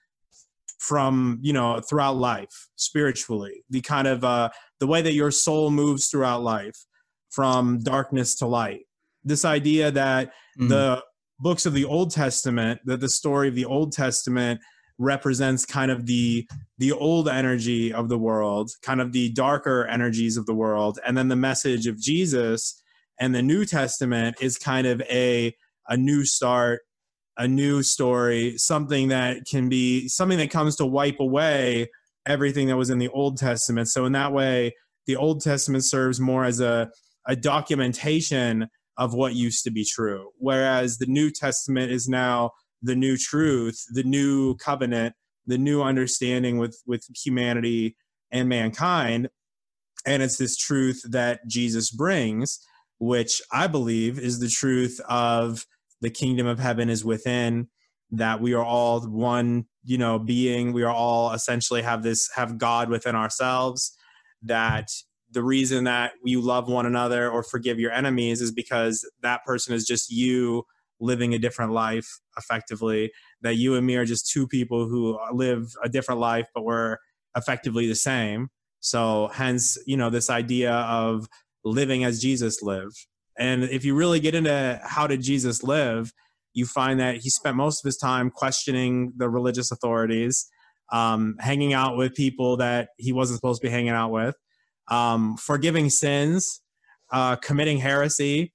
[0.80, 4.50] from you know throughout life spiritually the kind of uh
[4.80, 6.86] the way that your soul moves throughout life
[7.30, 8.82] from darkness to light
[9.24, 10.70] this idea that mm.
[10.70, 11.04] the
[11.42, 14.62] books of the Old Testament that the story of the Old Testament
[14.98, 20.38] represents kind of the the old energy of the world, kind of the darker energies
[20.38, 22.82] of the world, and then the message of Jesus
[23.20, 25.56] and the New Testament is kind of a
[25.88, 26.82] a new start,
[27.38, 31.90] a new story, something that can be something that comes to wipe away
[32.28, 33.88] everything that was in the Old Testament.
[33.90, 34.76] So in that way,
[35.08, 36.90] the Old Testament serves more as a
[37.28, 38.68] a documentation
[39.02, 43.84] of what used to be true, whereas the New Testament is now the new truth,
[43.94, 45.16] the new covenant,
[45.48, 47.96] the new understanding with with humanity
[48.32, 49.30] and mankind,
[50.06, 52.60] and it's this truth that Jesus brings
[53.02, 55.66] which I believe is the truth of
[56.02, 57.68] the kingdom of heaven is within
[58.12, 60.72] that we are all one you know being.
[60.72, 63.98] We are all essentially have this have god within ourselves
[64.44, 64.88] that
[65.32, 69.74] the reason that you love one another or forgive your enemies is because that person
[69.74, 70.64] is just you
[71.00, 73.12] living a different life effectively
[73.42, 76.98] that you and me are just two people who live a different life but we're
[77.36, 78.50] effectively the same
[78.82, 81.28] so hence you know this idea of
[81.64, 83.08] living as Jesus lived.
[83.38, 86.12] And if you really get into how did Jesus live,
[86.54, 90.48] you find that he spent most of his time questioning the religious authorities,
[90.92, 94.36] um, hanging out with people that he wasn't supposed to be hanging out with,
[94.92, 96.62] um, forgiving sins,
[97.12, 98.54] uh, committing heresy,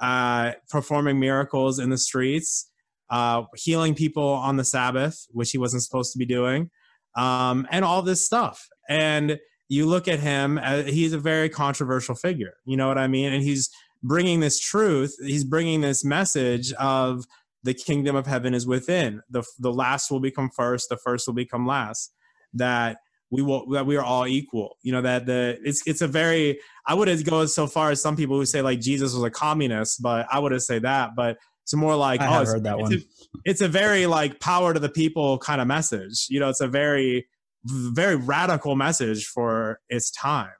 [0.00, 2.70] uh, performing miracles in the streets,
[3.10, 6.70] uh, healing people on the Sabbath, which he wasn't supposed to be doing,
[7.16, 8.68] um, and all this stuff.
[8.88, 12.54] And you look at him, uh, he's a very controversial figure.
[12.64, 13.32] You know what I mean?
[13.32, 13.70] And he's
[14.02, 17.24] bringing this truth, he's bringing this message of
[17.64, 19.20] the kingdom of heaven is within.
[19.30, 22.14] The, the last will become first, the first will become last.
[22.54, 22.98] That
[23.30, 24.76] we will that we are all equal.
[24.82, 28.16] You know that the it's it's a very I wouldn't go so far as some
[28.16, 31.10] people who say like Jesus was a communist, but I wouldn't say that.
[31.16, 32.92] But it's more like I oh, heard that it's one.
[32.94, 32.98] A,
[33.44, 36.26] it's a very like power to the people kind of message.
[36.30, 37.26] You know, it's a very
[37.64, 40.50] very radical message for its time.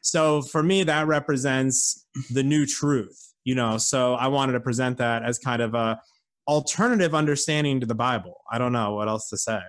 [0.00, 3.78] So for me, that represents the new truth, you know.
[3.78, 6.00] So I wanted to present that as kind of a
[6.48, 8.40] alternative understanding to the Bible.
[8.50, 9.60] I don't know what else to say.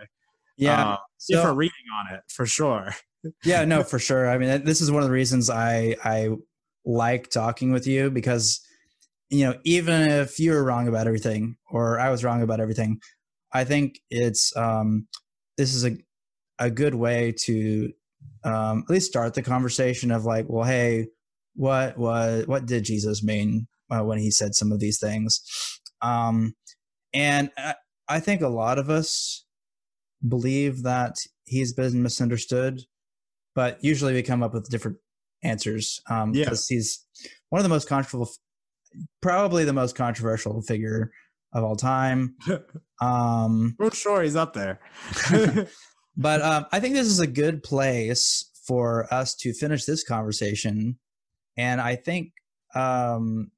[0.58, 2.94] Yeah, uh, so, different reading on it for sure.
[3.44, 4.30] yeah, no, for sure.
[4.30, 6.30] I mean, this is one of the reasons I I
[6.86, 8.62] like talking with you because
[9.30, 13.00] you know even if you were wrong about everything or I was wrong about everything,
[13.54, 15.08] I think it's um
[15.58, 15.98] this is a
[16.60, 17.92] a good way to
[18.44, 21.08] um, at least start the conversation of like, well, hey,
[21.56, 25.42] what was what did Jesus mean uh, when he said some of these things?
[26.02, 26.54] Um,
[27.14, 27.76] and I,
[28.08, 29.44] I think a lot of us
[30.26, 31.16] believe that
[31.46, 32.82] he's been misunderstood,
[33.56, 34.98] but usually we come up with different
[35.44, 36.00] answers.
[36.10, 36.46] Um, yeah.
[36.46, 37.06] because he's
[37.50, 38.34] one of the most controversial,
[39.22, 41.12] probably the most controversial figure
[41.54, 42.36] of all time.
[43.00, 44.80] Um, For sure, he's up there.
[46.18, 50.98] But um, I think this is a good place for us to finish this conversation.
[51.56, 52.32] And I think
[52.74, 53.52] um,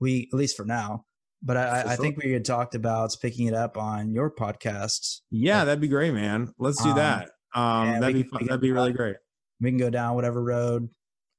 [0.00, 1.04] we, at least for now,
[1.42, 5.20] but I, I, think we had talked about picking it up on your podcast.
[5.30, 6.52] Yeah, that'd be great, man.
[6.58, 7.30] Let's do um, that.
[7.54, 8.46] Um, that'd be fun.
[8.46, 9.16] that'd be really great.
[9.60, 10.88] We can go down whatever road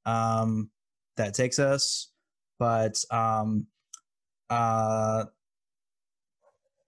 [0.06, 0.70] um,
[1.18, 2.12] that takes us,
[2.60, 3.68] but um,
[4.50, 5.26] uh,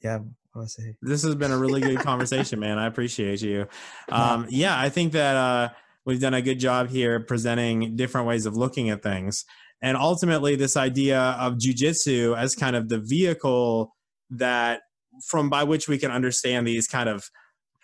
[0.01, 0.19] yeah,
[0.55, 0.95] I say?
[1.01, 2.77] This has been a really good conversation, man.
[2.77, 3.67] I appreciate you.
[4.09, 5.69] Um, yeah, I think that uh,
[6.05, 9.45] we've done a good job here presenting different ways of looking at things.
[9.83, 13.93] And ultimately, this idea of jujitsu as kind of the vehicle
[14.31, 14.81] that
[15.27, 17.29] from by which we can understand these kind of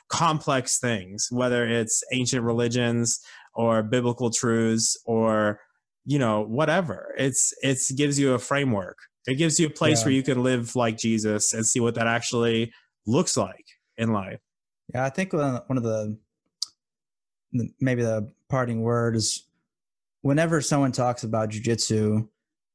[0.07, 3.19] complex things, whether it's ancient religions
[3.53, 5.59] or biblical truths or
[6.05, 7.13] you know whatever.
[7.17, 8.97] It's it's gives you a framework
[9.29, 10.05] it gives you a place yeah.
[10.05, 12.73] where you can live like Jesus and see what that actually
[13.05, 13.65] looks like
[13.97, 14.39] in life.
[14.93, 16.17] Yeah, I think uh, one of the
[17.79, 19.45] maybe the parting word is
[20.21, 22.27] whenever someone talks about jujitsu,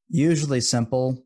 [0.09, 1.23] usually simple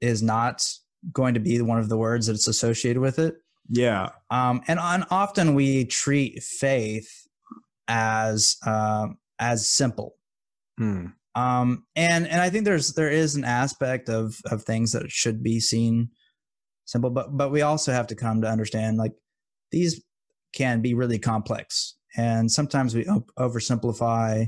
[0.00, 0.66] is not
[1.12, 3.34] going to be one of the words that's associated with it.
[3.68, 4.10] Yeah.
[4.30, 7.26] Um, and on, often we treat faith
[7.88, 10.16] as um, as simple.
[10.78, 15.10] Hmm um and and i think there's there is an aspect of of things that
[15.10, 16.10] should be seen
[16.84, 19.12] simple but but we also have to come to understand like
[19.70, 20.02] these
[20.54, 23.04] can be really complex and sometimes we
[23.38, 24.46] oversimplify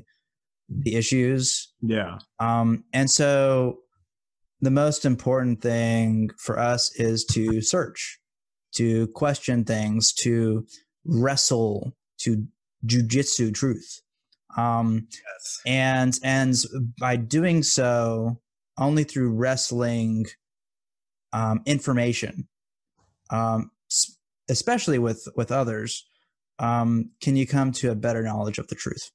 [0.69, 3.79] the issues yeah um and so
[4.61, 8.19] the most important thing for us is to search
[8.73, 10.67] to question things to
[11.05, 12.47] wrestle to
[12.87, 14.03] jujitsu truth
[14.57, 15.61] um, yes.
[15.67, 16.55] And and
[16.99, 18.41] by doing so,
[18.79, 20.27] only through wrestling
[21.33, 22.49] um, information,
[23.31, 23.71] um,
[24.49, 26.07] especially with with others,
[26.59, 29.11] um, can you come to a better knowledge of the truth?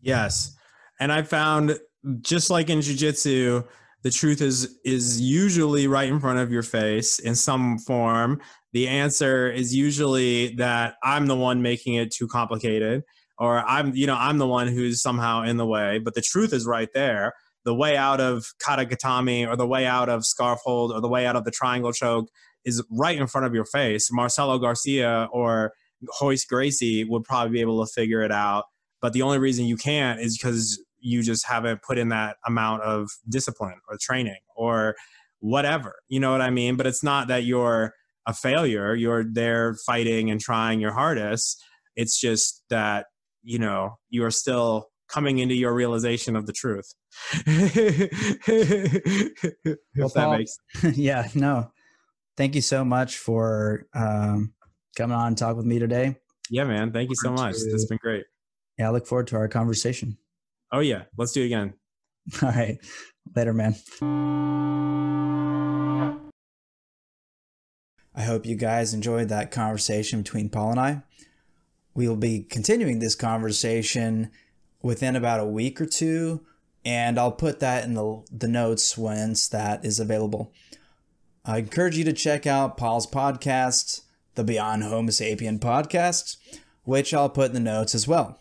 [0.00, 0.56] Yes,
[1.00, 1.78] and I found
[2.20, 3.66] just like in jujitsu,
[4.02, 8.40] the truth is is usually right in front of your face in some form.
[8.72, 13.02] The answer is usually that I'm the one making it too complicated,
[13.38, 15.98] or I'm you know I'm the one who's somehow in the way.
[15.98, 17.32] But the truth is right there.
[17.64, 21.08] The way out of kata gatame, or the way out of scarf hold, or the
[21.08, 22.28] way out of the triangle choke
[22.64, 24.10] is right in front of your face.
[24.12, 25.72] Marcelo Garcia or
[26.22, 28.64] Royce Gracie would probably be able to figure it out.
[29.02, 32.82] But the only reason you can't is because you just haven't put in that amount
[32.82, 34.94] of discipline or training or
[35.40, 35.96] whatever.
[36.08, 36.76] You know what I mean?
[36.76, 37.94] But it's not that you're
[38.26, 38.94] a failure.
[38.94, 41.62] You're there fighting and trying your hardest.
[41.96, 43.06] It's just that,
[43.42, 46.94] you know, you are still coming into your realization of the truth.
[49.96, 50.56] well, Paul, makes
[50.96, 51.72] yeah, no.
[52.36, 54.54] Thank you so much for um,
[54.96, 56.16] coming on and talk with me today.
[56.48, 56.92] Yeah, man.
[56.92, 57.56] Thank you so much.
[57.56, 58.24] To, it's been great.
[58.78, 60.16] Yeah, I look forward to our conversation.
[60.72, 61.74] Oh yeah, let's do it again.
[62.42, 62.78] All right.
[63.34, 63.74] Later, man.
[68.14, 71.02] I hope you guys enjoyed that conversation between Paul and I.
[71.94, 74.30] We will be continuing this conversation
[74.82, 76.44] within about a week or two,
[76.84, 80.52] and I'll put that in the, the notes once that is available.
[81.44, 84.02] I encourage you to check out Paul's podcast,
[84.34, 86.36] the Beyond Homo Sapien podcast,
[86.84, 88.39] which I'll put in the notes as well.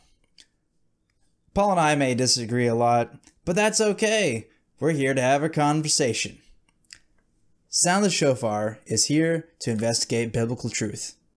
[1.59, 4.47] Paul and I may disagree a lot, but that's okay.
[4.79, 6.37] We're here to have a conversation.
[7.67, 11.17] Sound the Shofar is here to investigate biblical truth.